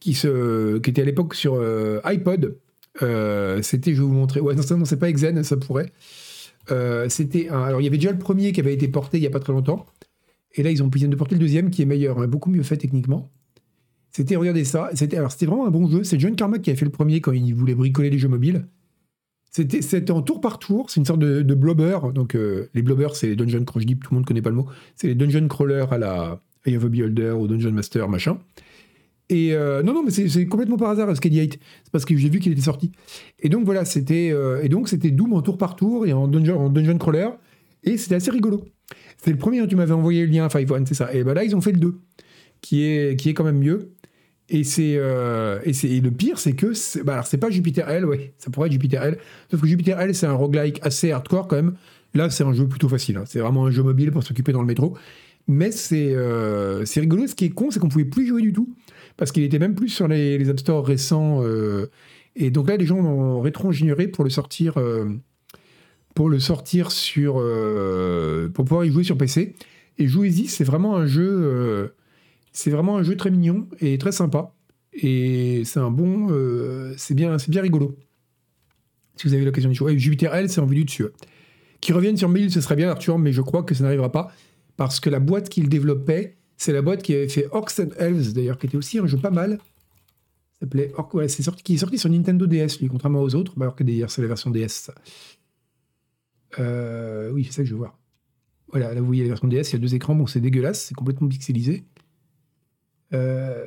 [0.00, 2.56] qui, se, qui était à l'époque sur euh, iPod.
[3.02, 4.40] Euh, c'était, je vais vous montrer.
[4.40, 5.92] Ouais, non, non c'est pas Exen, ça pourrait.
[6.70, 9.26] Euh, c'était alors il y avait déjà le premier qui avait été porté il y
[9.26, 9.86] a pas très longtemps.
[10.54, 12.76] Et là, ils ont de porter le deuxième qui est meilleur, hein, beaucoup mieux fait
[12.76, 13.30] techniquement.
[14.10, 16.02] C'était, regardez ça, c'était, alors c'était vraiment un bon jeu.
[16.02, 18.66] C'est John Carmack qui avait fait le premier quand il voulait bricoler les jeux mobiles.
[19.50, 21.98] C'était, c'était en tour par tour, c'est une sorte de, blobber.
[22.14, 24.66] Donc, les blobbers, c'est les dungeon crawlers, tout le monde connaît pas le mot.
[24.94, 28.38] C'est les dungeon crawlers à la of a Beholder ou Dungeon Master, machin.
[29.28, 31.58] Et euh, non, non, mais c'est complètement par hasard, Skady 8.
[31.84, 32.90] C'est parce que j'ai vu qu'il était sorti.
[33.38, 36.26] Et donc voilà, c'était euh, et donc c'était Doom en tour par tour et en
[36.26, 37.28] dungeon, en dungeon crawler.
[37.84, 38.64] Et c'était assez rigolo.
[39.18, 41.14] C'est le premier, hein, tu m'avais envoyé le lien, Five One, c'est ça.
[41.14, 41.94] Et ben là, ils ont fait le 2,
[42.60, 43.92] qui est, qui est quand même mieux.
[44.50, 48.50] Et c'est euh, et, le pire, c'est que c'est, bah pas Jupiter L, ouais, ça
[48.50, 49.18] pourrait être Jupiter L.
[49.50, 51.74] Sauf que Jupiter L, c'est un roguelike assez hardcore quand même.
[52.14, 53.16] Là, c'est un jeu plutôt facile.
[53.16, 53.24] Hein.
[53.26, 54.96] C'est vraiment un jeu mobile pour s'occuper dans le métro.
[55.46, 56.14] Mais c'est
[56.84, 57.26] c'est rigolo.
[57.26, 58.74] Ce qui est con, c'est qu'on pouvait plus jouer du tout
[59.20, 61.42] parce qu'il était même plus sur les, App Store récents.
[61.42, 61.90] Euh,
[62.36, 65.10] et donc là, les gens ont rétro-ingénieré pour le sortir, euh,
[66.14, 69.54] pour le sortir sur, euh, pour pouvoir y jouer sur PC.
[69.98, 71.92] Et jouez-y, c'est vraiment un jeu,
[72.52, 74.54] c'est vraiment un jeu très mignon et très sympa.
[74.92, 76.28] Et c'est un bon,
[76.96, 77.96] c'est bien, bien rigolo.
[79.16, 81.06] Si vous avez l'occasion de jouer, Jupiter L, c'est en vue dessus.
[81.80, 84.32] Qui reviennent sur 1000, ce serait bien, Arthur, mais je crois que ça n'arrivera pas
[84.76, 88.34] parce que la boîte qu'il développait c'est la boîte qui avait fait Orcs and Elves,
[88.34, 89.58] d'ailleurs, qui était aussi un jeu pas mal.
[90.60, 93.54] S'appelait Orc, ouais, c'est sorti, sorti sur Nintendo DS, lui, contrairement aux autres.
[93.56, 94.90] Bah, alors que d'ailleurs, c'est la version DS.
[96.58, 97.98] Euh, oui, c'est ça que je veux voir.
[98.68, 100.14] Voilà, là, vous voyez la version DS, il y a deux écrans.
[100.14, 101.86] Bon, c'est dégueulasse, c'est complètement pixelisé.
[103.12, 103.66] Euh,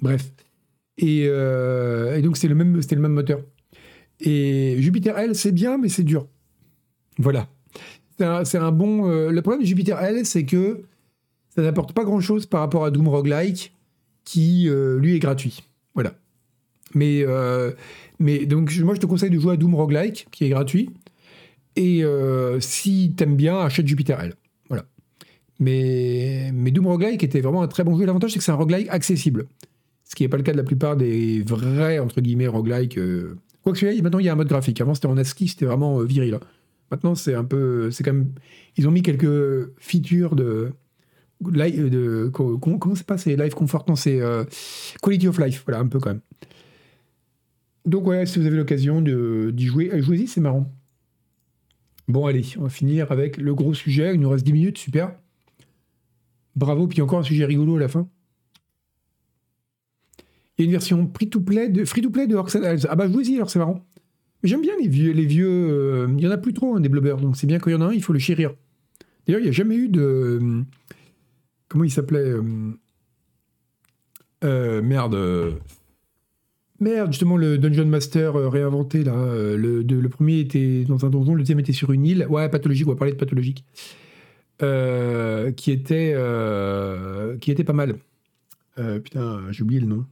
[0.00, 0.30] bref.
[1.02, 3.40] Euh, et, donc, c'est le même, le même moteur.
[4.20, 6.26] Et Jupiter L, c'est bien, mais c'est dur.
[7.18, 7.48] Voilà
[8.44, 9.10] c'est un, bon.
[9.10, 10.84] Euh, le problème de Jupiter L, c'est que
[11.54, 13.74] ça n'apporte pas grand chose par rapport à Doom Roguelike,
[14.24, 15.62] qui lui est gratuit.
[15.92, 16.14] Voilà.
[16.94, 17.26] Mais,
[18.18, 20.94] mais donc, moi, je te conseille de jouer à Doom Roguelike, qui est gratuit.
[21.76, 22.02] Et
[22.60, 24.34] si t'aimes bien, achète Jupiter L.
[24.68, 24.86] Voilà.
[25.58, 28.06] Mais, mais Doom Roguelike était vraiment un très bon jeu.
[28.06, 29.46] L'avantage, c'est que c'est un roguelike accessible.
[30.04, 32.98] Ce qui n'est pas le cas de la plupart des vrais, entre guillemets, roguelike.
[33.62, 34.80] Quoique celui-là, maintenant, il y a un mode graphique.
[34.80, 36.34] Avant, c'était en ASCII, c'était vraiment viril.
[36.34, 36.40] Hein.
[36.90, 37.90] Maintenant, c'est un peu.
[37.90, 38.32] C'est quand même.
[38.76, 40.72] Ils ont mis quelques features de.
[41.40, 44.44] de comment c'est pas C'est Life Comfort Non, c'est euh,
[45.02, 45.64] Quality of Life.
[45.66, 46.20] Voilà, un peu quand même.
[47.84, 50.72] Donc, ouais, si vous avez l'occasion d'y jouer, jouez-y, c'est marrant.
[52.08, 54.14] Bon, allez, on va finir avec le gros sujet.
[54.14, 55.12] Il nous reste 10 minutes, super.
[56.54, 58.08] Bravo, puis encore un sujet rigolo à la fin.
[60.56, 63.84] Il y a une version free-to-play de, free de Ah bah jouez-y alors, c'est marrant.
[64.42, 65.12] J'aime bien les vieux.
[65.12, 67.18] Les vieux euh, il y en a plus trop, hein, des blobbers.
[67.18, 68.54] Donc c'est bien qu'il y en a un, il faut le chérir.
[69.26, 70.00] D'ailleurs, il n'y a jamais eu de.
[70.00, 70.62] Euh,
[71.68, 72.32] comment il s'appelait
[74.44, 75.58] euh, Merde.
[76.80, 79.14] Merde, justement, le Dungeon Master réinventé, là.
[79.56, 82.26] Le, le, premier était dans un donjon, le deuxième était sur une île.
[82.28, 83.64] Ouais, pathologique, on va parler de pathologique.
[84.58, 86.16] qui était.
[87.40, 87.96] qui était pas mal.
[89.02, 90.04] putain, j'ai oublié le nom.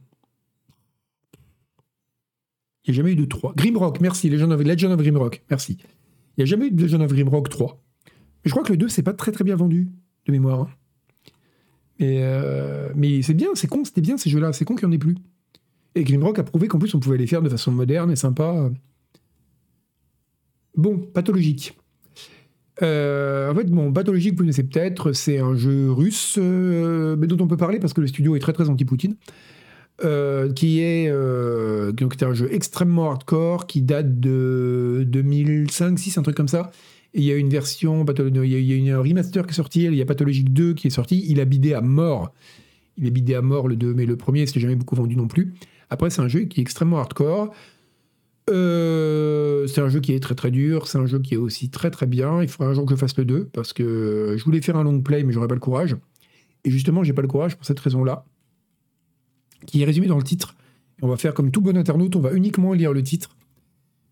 [2.85, 3.53] Il n'y a jamais eu de 3.
[3.55, 4.29] Grimrock, merci.
[4.29, 5.77] Legend of, Legend of Grimrock, merci.
[5.81, 7.81] Il n'y a jamais eu de Legend of Grimrock 3.
[8.05, 8.11] Mais
[8.45, 9.89] je crois que le 2, c'est pas très très bien vendu,
[10.27, 10.61] de mémoire.
[10.61, 10.69] Hein.
[11.99, 14.53] Mais, euh, mais c'est bien, c'est con, c'était bien ces jeux-là.
[14.53, 15.15] C'est con qu'il n'y en ait plus.
[15.95, 18.69] Et Grimrock a prouvé qu'en plus, on pouvait les faire de façon moderne et sympa.
[20.75, 21.77] Bon, pathologique.
[22.81, 27.37] Euh, en fait, bon, Pathologique, vous connaissez peut-être, c'est un jeu russe, euh, mais dont
[27.39, 29.15] on peut parler parce que le studio est très très anti-Poutine.
[30.03, 36.71] Euh, qui est un jeu extrêmement hardcore qui date de 2005-6, un truc comme ça.
[37.13, 39.95] Et il y a une version, il y a, une remaster qui est sortie, il
[39.95, 41.23] y a Pathologique 2 qui est sorti.
[41.29, 42.33] Il a bidé à mort.
[42.97, 45.29] Il a bidé à mort le 2, mais le premier, c'était jamais beaucoup vendu non
[45.29, 45.53] plus.
[45.89, 47.53] Après, c'est un jeu qui est extrêmement hardcore.
[48.49, 51.69] Euh, c'est un jeu qui est très très dur, c'est un jeu qui est aussi
[51.69, 52.43] très très bien.
[52.43, 54.83] Il faudra un jour que je fasse le 2 parce que je voulais faire un
[54.83, 55.95] long play mais j'aurais pas le courage.
[56.63, 58.25] Et justement, j'ai pas le courage pour cette raison-là,
[59.65, 60.55] qui est résumée dans le titre.
[61.01, 63.35] on va faire comme tout bon internaute, on va uniquement lire le titre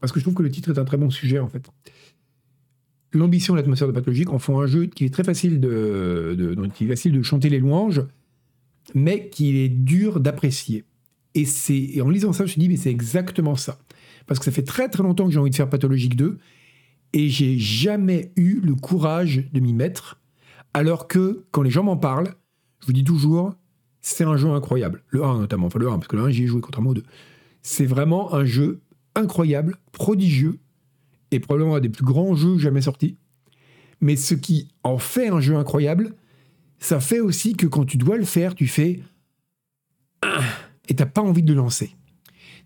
[0.03, 1.65] parce que je trouve que le titre est un très bon sujet en fait.
[3.13, 6.67] L'ambition et l'atmosphère de Pathologique en font un jeu qui est très facile de, de,
[6.73, 8.03] qui est facile de chanter les louanges,
[8.93, 10.83] mais qui est dur d'apprécier.
[11.35, 13.79] Et, c'est, en lisant ça, je me suis dit, mais c'est exactement ça
[14.25, 16.37] parce que ça fait très très longtemps que j'ai envie de faire Pathologique 2,
[17.13, 20.19] et j'ai jamais eu le courage de m'y mettre,
[20.73, 22.33] alors que quand les gens m'en parlent,
[22.81, 23.53] je vous dis toujours,
[24.01, 25.03] c'est un jeu incroyable.
[25.09, 26.95] Le 1 notamment, enfin le 1, parce que le 1 j'y ai joué contrairement au
[26.95, 27.03] 2.
[27.61, 28.81] C'est vraiment un jeu
[29.15, 30.59] incroyable, prodigieux,
[31.31, 33.17] et probablement un des plus grands jeux jamais sortis.
[34.01, 36.15] Mais ce qui en fait un jeu incroyable,
[36.79, 39.01] ça fait aussi que quand tu dois le faire, tu fais...
[40.21, 40.41] Ah,
[40.89, 41.95] et t'as pas envie de le lancer.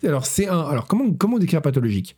[0.04, 0.60] Alors, c'est un.
[0.60, 2.16] Alors, comment, comment décrire pathologique?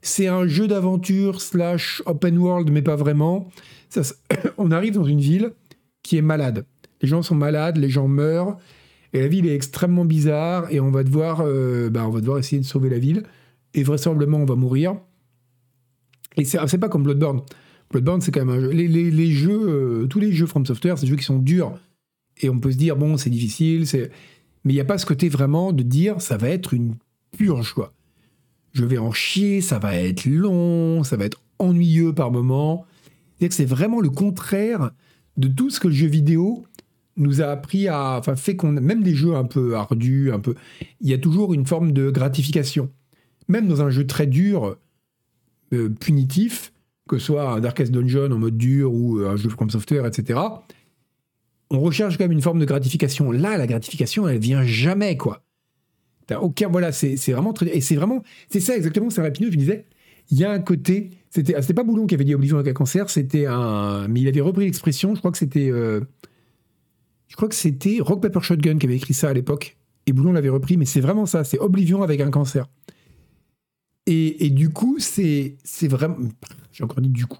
[0.00, 3.48] C'est un jeu d'aventure slash open world, mais pas vraiment.
[3.88, 4.02] Ça,
[4.58, 5.52] on arrive dans une ville
[6.02, 6.64] qui est malade.
[7.02, 8.56] Les gens sont malades, les gens meurent,
[9.12, 12.38] et la ville est extrêmement bizarre, et on va devoir, euh, bah, on va devoir
[12.38, 13.24] essayer de sauver la ville,
[13.74, 14.96] et vraisemblablement on va mourir.
[16.36, 17.42] Et c'est pas comme Bloodborne.
[17.90, 18.70] Bloodborne, c'est quand même un jeu.
[18.70, 21.72] Les, jeux, euh, tous les jeux From Software, c'est des jeux qui sont durs,
[22.40, 24.10] et on peut se dire, bon, c'est difficile, c'est.
[24.68, 26.96] Mais il n'y a pas ce côté vraiment de dire ça va être une
[27.38, 27.94] purge, quoi.
[28.74, 32.84] Je vais en chier, ça va être long, ça va être ennuyeux par moments.
[33.48, 34.90] C'est vraiment le contraire
[35.38, 36.66] de tout ce que le jeu vidéo
[37.16, 38.18] nous a appris à.
[38.18, 38.72] Enfin, fait qu'on.
[38.72, 40.54] Même des jeux un peu ardus, un peu.
[41.00, 42.90] Il y a toujours une forme de gratification.
[43.48, 44.76] Même dans un jeu très dur,
[45.72, 46.74] euh, punitif,
[47.08, 50.04] que ce soit un Darkest Dungeon en mode dur ou euh, un jeu From Software,
[50.04, 50.38] etc.,
[51.70, 53.30] on recherche quand même une forme de gratification.
[53.30, 55.42] Là, la gratification, elle vient jamais, quoi
[56.36, 56.68] aucun.
[56.68, 57.74] Voilà, c'est vraiment très.
[57.76, 58.22] Et c'est vraiment.
[58.50, 59.86] C'est ça exactement, c'est Rapino, je disais.
[60.30, 61.10] Il y a un côté.
[61.30, 64.06] C'était ah, pas Boulon qui avait dit Oblivion avec un cancer, c'était un.
[64.08, 65.70] Mais il avait repris l'expression, je crois que c'était.
[65.70, 66.00] Euh,
[67.28, 69.76] je crois que c'était Rock Paper Shotgun qui avait écrit ça à l'époque.
[70.06, 72.66] Et Boulon l'avait repris, mais c'est vraiment ça, c'est Oblivion avec un cancer.
[74.06, 76.16] Et, et du coup, c'est vraiment.
[76.72, 77.38] J'ai encore dit du coup.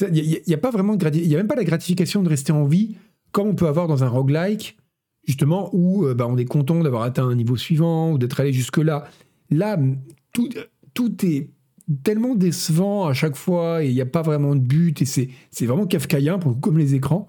[0.00, 2.50] Il n'y a, a, pas vraiment Il n'y a même pas la gratification de rester
[2.50, 2.96] en vie
[3.32, 4.76] comme on peut avoir dans un roguelike
[5.26, 8.52] justement, où euh, bah, on est content d'avoir atteint un niveau suivant ou d'être allé
[8.52, 9.04] jusque-là.
[9.50, 9.78] Là,
[10.32, 10.48] tout,
[10.94, 11.50] tout est
[12.04, 15.30] tellement décevant à chaque fois et il n'y a pas vraiment de but et c'est,
[15.66, 17.28] vraiment kafkaïen pour comme les écrans.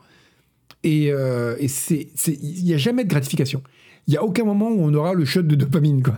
[0.84, 3.64] Et, euh, il n'y a jamais de gratification.
[4.08, 6.04] Il n'y a aucun moment où on aura le shot de dopamine.
[6.04, 6.18] Quoi.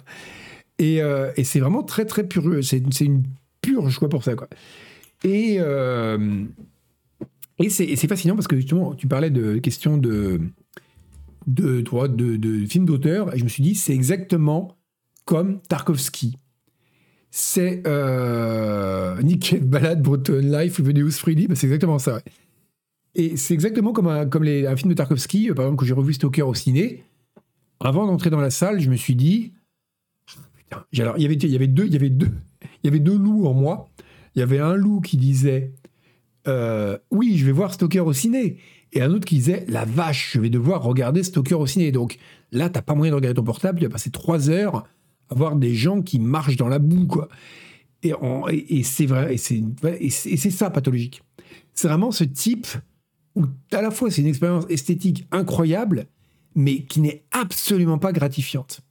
[0.79, 2.43] Et, euh, et c'est vraiment très très pur.
[2.63, 3.23] C'est, c'est une
[3.61, 4.35] purge quoi, pour ça.
[4.35, 4.47] Quoi.
[5.23, 5.59] Et,
[7.59, 10.41] et, c'est, fascinant parce que justement, tu parlais de questions de
[11.47, 14.77] de droit de, de films d'auteur, et je me suis dit, c'est exactement
[15.25, 16.37] comme Tarkovsky.
[17.29, 22.21] C'est euh, Nick Balade, Breton Life, Veneus Freddy, bah, c'est exactement ça.
[23.13, 25.93] Et c'est exactement comme, un, comme un film de Tarkovsky, euh, par exemple, que j'ai
[25.93, 27.03] revu Stoker au ciné.
[27.79, 29.53] Avant d'entrer dans la salle, je me suis dit,
[30.97, 32.31] alors, il y avait deux, il y avait deux,
[32.83, 33.89] il y avait deux loups en moi.
[34.35, 35.73] Il y avait un loup qui disait,
[36.47, 38.57] euh, oui, je vais voir Stoker au ciné
[38.95, 41.91] et un autre qui disait La vache, je vais devoir regarder Stalker au ciné.
[41.91, 42.17] Donc
[42.51, 44.87] là, t'as pas moyen de regarder ton portable, tu vas passer trois heures
[45.29, 47.29] à voir des gens qui marchent dans la boue, quoi.
[48.03, 51.23] Et, c'est vrai, et c'est ça pathologique.
[51.73, 52.67] C'est vraiment ce type
[53.35, 56.05] où à la fois c'est une expérience esthétique incroyable,
[56.53, 58.81] mais qui n'est absolument pas gratifiante.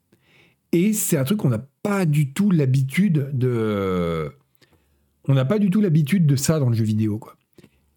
[0.73, 4.33] Et c'est un truc qu'on n'a pas du tout l'habitude de.
[5.29, 7.37] On n'a pas du tout l'habitude de ça dans le jeu vidéo, quoi.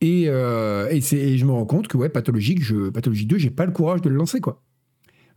[0.04, 1.02] Euh, et,
[1.38, 4.10] je me rends compte que ouais, Pathologique, je, Pathologie 2, j'ai pas le courage de
[4.10, 4.40] le lancer.
[4.40, 4.62] quoi.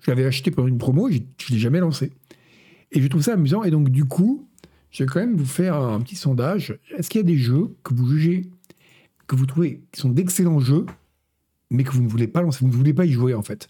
[0.01, 2.13] Je l'avais acheté pour une promo, je ne l'ai jamais lancé.
[2.93, 3.63] Et je trouve ça amusant.
[3.65, 4.49] Et donc, du coup,
[4.91, 6.79] je vais quand même vous faire un petit sondage.
[6.97, 8.51] Est-ce qu'il y a des jeux que vous jugez,
[9.27, 10.87] que vous trouvez qui sont d'excellents jeux,
[11.71, 13.69] mais que vous ne voulez pas lancer, vous ne voulez pas y jouer en fait?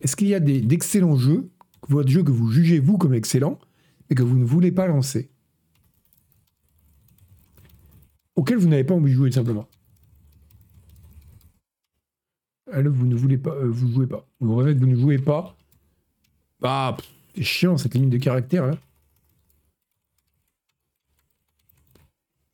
[0.00, 1.48] Est-ce qu'il y a d'excellents jeux,
[1.88, 3.58] des jeux que vous jugez vous comme excellents,
[4.10, 5.30] mais que vous ne voulez pas lancer?
[8.34, 9.68] Auxquels vous n'avez pas envie de jouer simplement
[12.72, 14.26] vous ne voulez pas, euh, vous ne jouez pas.
[14.40, 15.56] Vous rêvez que vous ne jouez pas.
[16.60, 16.96] Bah,
[17.34, 18.70] c'est chiant cette ligne de caractère.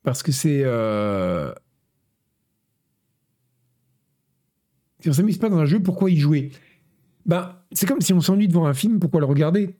[0.03, 0.63] Parce que c'est.
[5.01, 6.51] Si on s'amuse pas dans un jeu, pourquoi y jouer?
[7.25, 9.77] Bah, c'est comme si on s'ennuie devant un film, pourquoi le regarder?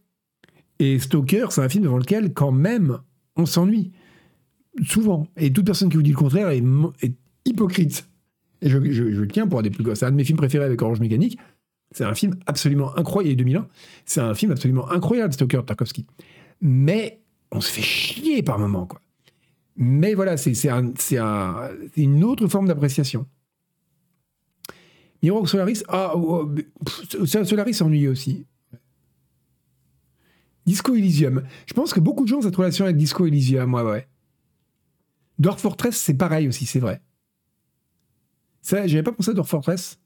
[0.80, 3.00] Et Stalker, c'est un film devant lequel, quand même,
[3.36, 3.92] on s'ennuie.
[4.84, 5.28] Souvent.
[5.36, 6.64] Et toute personne qui vous dit le contraire est
[7.46, 8.09] hypocrite.
[8.62, 10.82] Et je, je, tiens pour un des plus C'est un de mes films préférés avec
[10.82, 11.38] Orange Mécanique.
[11.92, 13.38] C'est un film absolument incroyable.
[13.38, 13.68] 2001.
[14.06, 16.06] C'est un film absolument incroyable, Stalker Tarkovsky.
[16.62, 19.02] Mais on se fait chier par moments, quoi.
[19.82, 23.26] Mais voilà, c'est un, un, une autre forme d'appréciation.
[25.24, 26.50] Mirror Solaris, ah, oh,
[27.18, 28.46] oh, Solaris s'ennuie aussi.
[30.66, 31.44] Disco Elysium.
[31.66, 34.08] Je pense que beaucoup de gens ont cette relation avec Disco Elysium, ouais, ouais.
[35.40, 37.02] Dwarf Fortress, c'est pareil aussi, c'est vrai.
[38.62, 40.00] Ça, j'avais pas pensé à Dwarf Fortress.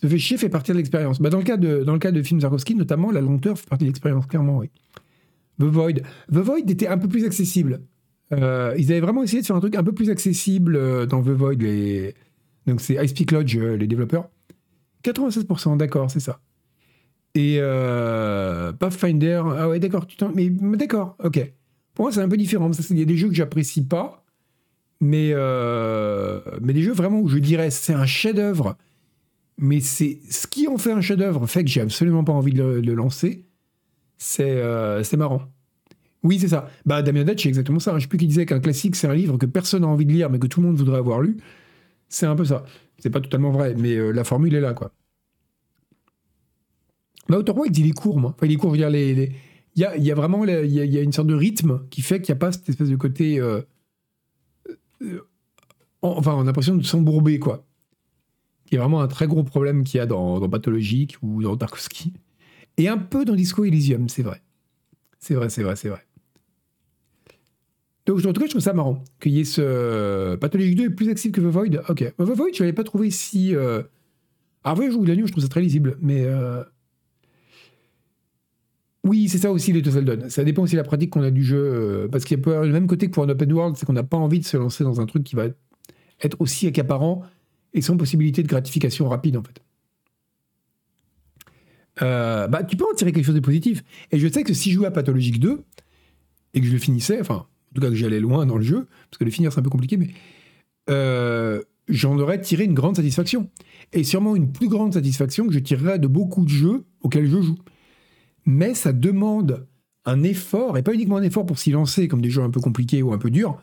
[0.00, 1.20] Se fait chier fait partie de l'expérience.
[1.20, 3.68] Bah, dans, le cas de, dans le cas de film Zarkowski, notamment, la lenteur fait
[3.68, 4.70] partie de l'expérience, clairement, oui.
[5.58, 6.02] The Void.
[6.30, 7.80] The Void était un peu plus accessible.
[8.32, 11.22] Euh, ils avaient vraiment essayé de faire un truc un peu plus accessible euh, dans
[11.22, 11.54] The Void.
[11.62, 12.14] Les...
[12.66, 14.28] Donc c'est Ice Peak Lodge, euh, les développeurs.
[15.04, 16.40] 96%, d'accord, c'est ça.
[17.34, 17.60] Et
[18.78, 21.52] Pathfinder, ah ouais, d'accord, tu mais d'accord, ok.
[21.92, 22.70] Pour moi, c'est un peu différent.
[22.90, 24.24] Il y a des jeux que j'apprécie pas,
[25.00, 25.34] mais,
[26.60, 28.76] mais des jeux vraiment où je dirais c'est un chef-d'œuvre,
[29.58, 32.62] mais c'est ce qui en fait un chef-d'œuvre fait que j'ai absolument pas envie de
[32.62, 33.44] le, lancer.
[34.18, 35.42] C'est marrant.
[36.26, 36.68] Oui, c'est ça.
[36.84, 37.94] Bah, Damien Dutch, c'est exactement ça.
[37.96, 40.12] Je sais plus qui disait qu'un classique, c'est un livre que personne n'a envie de
[40.12, 41.36] lire, mais que tout le monde voudrait avoir lu.
[42.08, 42.64] C'est un peu ça.
[42.98, 44.92] C'est pas totalement vrai, mais euh, la formule est là, quoi.
[47.28, 48.36] Bah, Outer Wilds, il est court, moi.
[48.42, 49.32] Il est court, je veux dire, les,
[49.76, 52.20] Il, y a, y a, vraiment il, y a, une sorte de rythme qui fait
[52.20, 53.38] qu'il n'y a pas cette espèce de côté.
[53.38, 53.62] Euh,
[55.06, 55.28] euh,
[56.02, 57.66] enfin, on a l'impression de s'embourber, quoi.
[58.70, 61.56] Il y a vraiment un très gros problème qu'il y a dans, Pathologique ou dans
[61.56, 62.12] Tarkovsky.
[62.76, 64.42] Et un peu dans Disco Elysium, c'est vrai.
[65.18, 66.04] C'est vrai, c'est vrai, c'est vrai.
[68.06, 70.36] Donc, en tout cas, je trouve ça marrant qu'il y ait ce.
[70.36, 71.82] Pathologique 2 est plus accessible que The Void.
[71.88, 72.14] Ok.
[72.16, 73.54] The Void, je l'avais pas trouvé si.
[73.54, 73.82] Euh...
[74.62, 76.24] Alors, je joue la nuit, je trouve ça très lisible, mais.
[76.24, 76.62] Euh,
[79.06, 80.28] oui, c'est ça aussi les Zelda.
[80.28, 81.58] Ça dépend aussi de la pratique qu'on a du jeu.
[81.58, 83.92] Euh, parce qu'il y a le même côté que pour un open world, c'est qu'on
[83.92, 85.46] n'a pas envie de se lancer dans un truc qui va
[86.22, 87.22] être aussi accaparant
[87.74, 89.60] et sans possibilité de gratification rapide, en fait.
[92.02, 93.82] Euh, bah, tu peux en tirer quelque chose de positif.
[94.12, 95.62] Et je sais que si je jouais à Pathologique 2
[96.54, 97.46] et que je le finissais, enfin,
[97.76, 99.70] tout cas que j'allais loin dans le jeu, parce que le finir c'est un peu
[99.70, 100.08] compliqué, mais
[100.90, 103.48] euh, j'en aurais tiré une grande satisfaction.
[103.92, 107.40] Et sûrement une plus grande satisfaction que je tirerais de beaucoup de jeux auxquels je
[107.40, 107.58] joue.
[108.46, 109.66] Mais ça demande
[110.04, 112.60] un effort, et pas uniquement un effort pour s'y lancer comme des jeux un peu
[112.60, 113.60] compliqués ou un peu durs,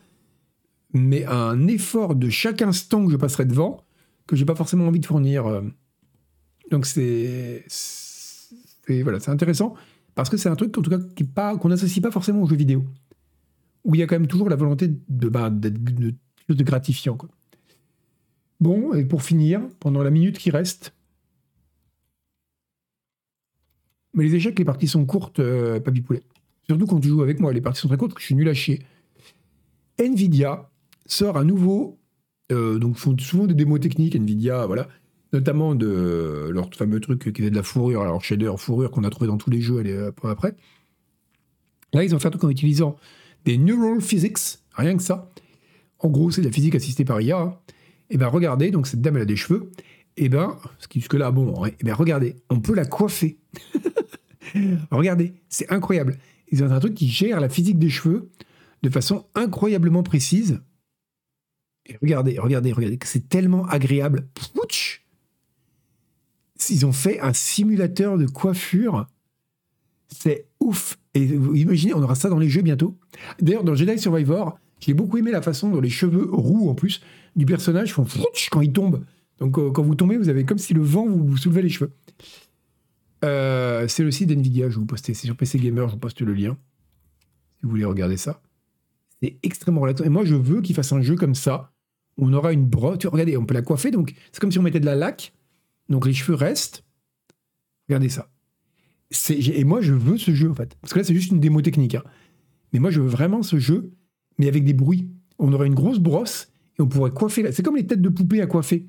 [0.93, 3.83] mais un effort de chaque instant que je passerai devant
[4.27, 5.47] que j'ai pas forcément envie de fournir.
[5.47, 5.61] Euh.
[6.69, 7.65] Donc c'est
[9.03, 9.73] voilà, c'est intéressant
[10.15, 12.85] parce que c'est un truc tout cas qu'on n'associe pas forcément aux jeux vidéo
[13.83, 17.17] où il y a quand même toujours la volonté de, bah, de, de, gratifiant.
[18.59, 20.93] Bon, et pour finir, pendant la minute qui reste,
[24.13, 26.23] mais les échecs, les parties sont courtes, euh, Papy Poulet.
[26.67, 28.53] Surtout quand tu joues avec moi, les parties sont très courtes, je suis nul à
[28.53, 28.81] chier.
[29.99, 30.69] Nvidia
[31.05, 31.99] sort à nouveau,
[32.51, 34.87] euh, donc font souvent des démos techniques, Nvidia, voilà,
[35.33, 39.09] notamment de leur fameux truc qui est de la fourrure, alors shader fourrure qu'on a
[39.09, 40.55] trouvé dans tous les jeux euh, après.
[41.93, 42.95] Là, ils ont fait un truc en utilisant
[43.45, 45.29] des neural physics, rien que ça.
[45.99, 47.61] En gros, c'est de la physique assistée par IA.
[48.09, 49.71] Et bien, regardez, donc cette dame, elle a des cheveux.
[50.17, 53.37] Et ben, ce qui jusque-là, bon, et ben, regardez, on peut la coiffer.
[54.91, 56.17] regardez, c'est incroyable.
[56.51, 58.29] Ils ont un truc qui gère la physique des cheveux
[58.83, 60.61] de façon incroyablement précise.
[62.01, 64.27] Regardez, regardez, regardez, c'est tellement agréable.
[64.33, 65.05] Pouch
[66.69, 69.07] Ils ont fait un simulateur de coiffure.
[70.07, 70.97] C'est ouf.
[71.13, 72.97] Et vous imaginez, on aura ça dans les jeux bientôt.
[73.39, 77.01] D'ailleurs, dans Jedi Survivor, j'ai beaucoup aimé la façon dont les cheveux roux, en plus,
[77.35, 78.05] du personnage font
[78.51, 79.03] quand il tombe.
[79.39, 81.91] Donc, euh, quand vous tombez, vous avez comme si le vent vous, soulevait les cheveux.
[83.23, 85.13] Euh, c'est le site d'NVIDIA, je vous poster.
[85.13, 86.57] C'est sur PC Gamer, je vous poste le lien.
[87.57, 88.41] Si vous voulez regarder ça.
[89.21, 90.03] C'est extrêmement relaxant.
[90.03, 91.71] Et moi, je veux qu'il fasse un jeu comme ça,
[92.17, 93.05] où on aura une brosse.
[93.05, 93.91] Regardez, on peut la coiffer.
[93.91, 95.33] Donc, c'est comme si on mettait de la laque.
[95.89, 96.83] Donc, les cheveux restent.
[97.87, 98.29] Regardez ça
[99.29, 100.75] et moi, je veux ce jeu, en fait.
[100.81, 101.95] Parce que là, c'est juste une démo technique.
[101.95, 102.03] Hein.
[102.71, 103.91] Mais moi, je veux vraiment ce jeu,
[104.37, 105.09] mais avec des bruits.
[105.39, 106.49] On aurait une grosse brosse
[106.79, 107.51] et on pourrait coiffer.
[107.51, 108.85] C'est comme les têtes de poupée à coiffer.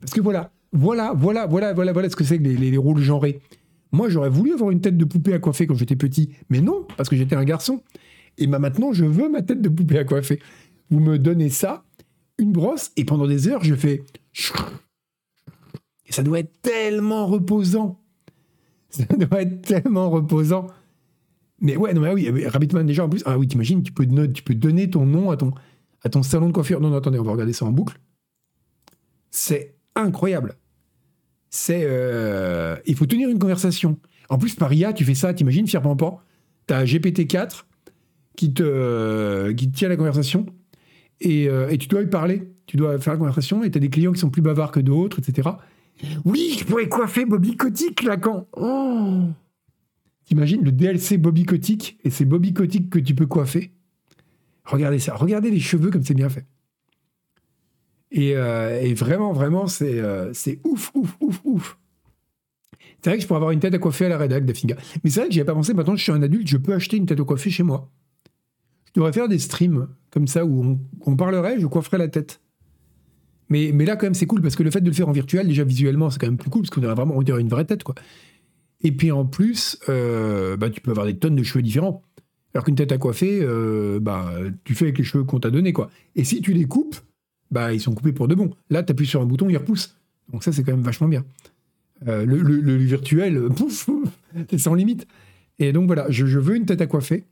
[0.00, 3.40] Parce que voilà, voilà, voilà, voilà, voilà, voilà ce que c'est que les, rôles genrés.
[3.96, 6.86] Moi, j'aurais voulu avoir une tête de poupée à coiffer quand j'étais petit, mais non,
[6.98, 7.82] parce que j'étais un garçon.
[8.36, 10.38] Et bah maintenant, je veux ma tête de poupée à coiffer.
[10.90, 11.82] Vous me donnez ça,
[12.36, 14.04] une brosse, et pendant des heures, je fais.
[16.04, 17.98] Et ça doit être tellement reposant.
[18.90, 20.66] Ça doit être tellement reposant.
[21.60, 24.42] Mais ouais, non, mais oui, Rabbitman, déjà, en plus, ah oui, t'imagines, tu peux, tu
[24.42, 25.52] peux donner ton nom à ton,
[26.02, 26.82] à ton salon de coiffure.
[26.82, 27.98] Non, non, attendez, on va regarder ça en boucle.
[29.30, 30.54] C'est incroyable.
[31.50, 31.82] C'est.
[31.84, 33.98] euh, il faut tenir une conversation.
[34.28, 36.20] En plus, par IA, tu fais ça, t'imagines, fier Pampan,
[36.66, 37.64] t'as GPT-4
[38.36, 40.46] qui te, qui te tient la conversation
[41.20, 42.50] et, euh, et tu dois lui parler.
[42.66, 45.20] Tu dois faire la conversation et t'as des clients qui sont plus bavards que d'autres,
[45.20, 45.48] etc.
[46.24, 48.16] Oui, je pourrais coiffer Bobby Kotick là.
[48.56, 49.22] Oh
[50.24, 53.70] T'imagines le DLC Bobby Kotick et c'est Bobby Kotick que tu peux coiffer?
[54.64, 56.44] Regardez ça, regardez les cheveux comme c'est bien fait.
[58.16, 61.78] Et, euh, et vraiment, vraiment, c'est euh, c'est ouf, ouf, ouf, ouf.
[63.02, 64.74] C'est vrai que je pourrais avoir une tête à coiffer à la rédac d'Afinga.
[65.04, 66.72] Mais c'est vrai que j'y avais pas pensé, maintenant je suis un adulte, je peux
[66.72, 67.90] acheter une tête à coiffer chez moi.
[68.86, 72.40] Je devrais faire des streams comme ça où on, parlerait, je coifferais la tête.
[73.50, 75.46] Mais, là, quand même, c'est cool parce que le fait de le faire en virtuel,
[75.46, 77.84] déjà visuellement, c'est quand même plus cool parce qu'on aurait vraiment on une vraie tête,
[77.84, 77.94] quoi.
[78.80, 82.02] Et puis en plus, euh, bah, tu peux avoir des tonnes de cheveux différents.
[82.54, 83.46] Alors qu'une tête à coiffer,
[84.00, 84.32] bah,
[84.64, 85.90] tu fais avec les cheveux qu'on t'a donnés, quoi.
[86.16, 86.96] Et si tu les coupes,
[87.50, 88.50] bah, ils sont coupés pour de bon.
[88.70, 89.96] Là, tu appuies sur un bouton, ils repoussent.
[90.32, 91.24] Donc ça, c'est quand même vachement bien.
[92.06, 93.88] Euh, le, virtuel, euh, pouf,
[94.50, 95.06] c'est sans limite.
[95.58, 97.24] Et donc voilà, je, veux une tête à coiffer.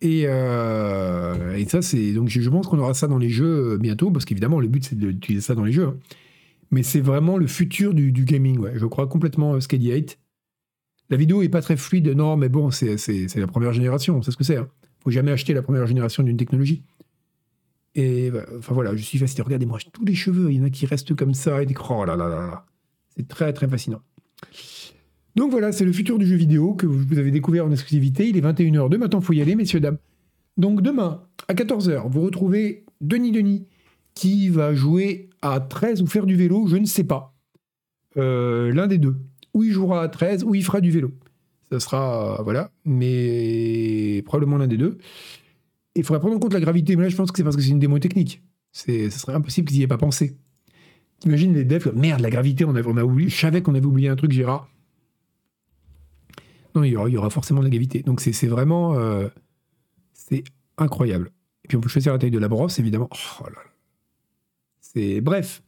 [0.00, 2.12] Et, euh, et ça, c'est.
[2.12, 4.98] Donc je, pense qu'on aura ça dans les jeux bientôt, parce qu'évidemment, le but, c'est
[4.98, 5.86] d'utiliser ça dans les jeux.
[5.86, 5.96] hein.
[6.70, 8.58] Mais c'est vraiment le futur du, du gaming.
[8.74, 10.18] Je crois complètement Skady 8.
[11.10, 12.96] La vidéo est pas très fluide, non, mais bon, c'est
[13.36, 14.56] la première génération, on sait ce que c'est.
[14.56, 14.68] Hein.
[15.04, 16.84] Faut jamais acheter la première génération d'une technologie.
[17.94, 19.42] Et bah, enfin voilà, je suis fasciné.
[19.42, 21.62] Regardez-moi, tous les cheveux, il y en a qui restent comme ça.
[21.62, 21.66] Et.
[21.90, 22.66] Oh là là là là.
[23.16, 24.00] C'est très très fascinant.
[25.36, 28.28] Donc voilà, c'est le futur du jeu vidéo que vous avez découvert en exclusivité.
[28.28, 29.98] Il est 21h02, maintenant il faut y aller, messieurs, dames.
[30.56, 33.66] Donc demain, à 14h, vous retrouvez Denis Denis,
[34.14, 37.34] qui va jouer à 13 ou faire du vélo, je ne sais pas.
[38.18, 39.16] Euh, L'un des deux.
[39.54, 41.12] Ou il jouera à 13, ou il fera du vélo.
[41.70, 44.98] Ça sera, voilà, mais probablement l'un des deux.
[45.94, 47.62] Il faudrait prendre en compte la gravité, mais là je pense que c'est parce que
[47.62, 48.42] c'est une démo technique.
[48.72, 50.36] Ce serait impossible qu'ils n'y aient pas pensé.
[51.20, 53.86] T'imagines les devs, merde, la gravité, on a, on a oublié, je savais qu'on avait
[53.86, 54.68] oublié un truc, Gérard.
[56.74, 58.02] Non, il y aura, forcément de la gravité.
[58.02, 59.28] Donc c'est, vraiment, euh,
[60.14, 60.42] c'est
[60.78, 61.30] incroyable.
[61.64, 63.08] Et puis on peut choisir la taille de la brosse, évidemment.
[63.12, 63.70] Oh là là.
[64.80, 65.62] C'est, bref.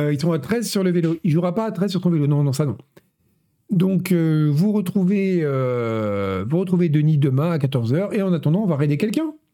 [0.00, 1.16] Euh, ils seront à 13 sur le vélo.
[1.22, 2.26] Il jouera pas à 13 sur ton vélo.
[2.26, 2.76] Non, non, ça non.
[3.70, 8.14] Donc, euh, vous, retrouvez, euh, vous retrouvez Denis demain à 14h.
[8.14, 9.34] Et en attendant, on va raider quelqu'un.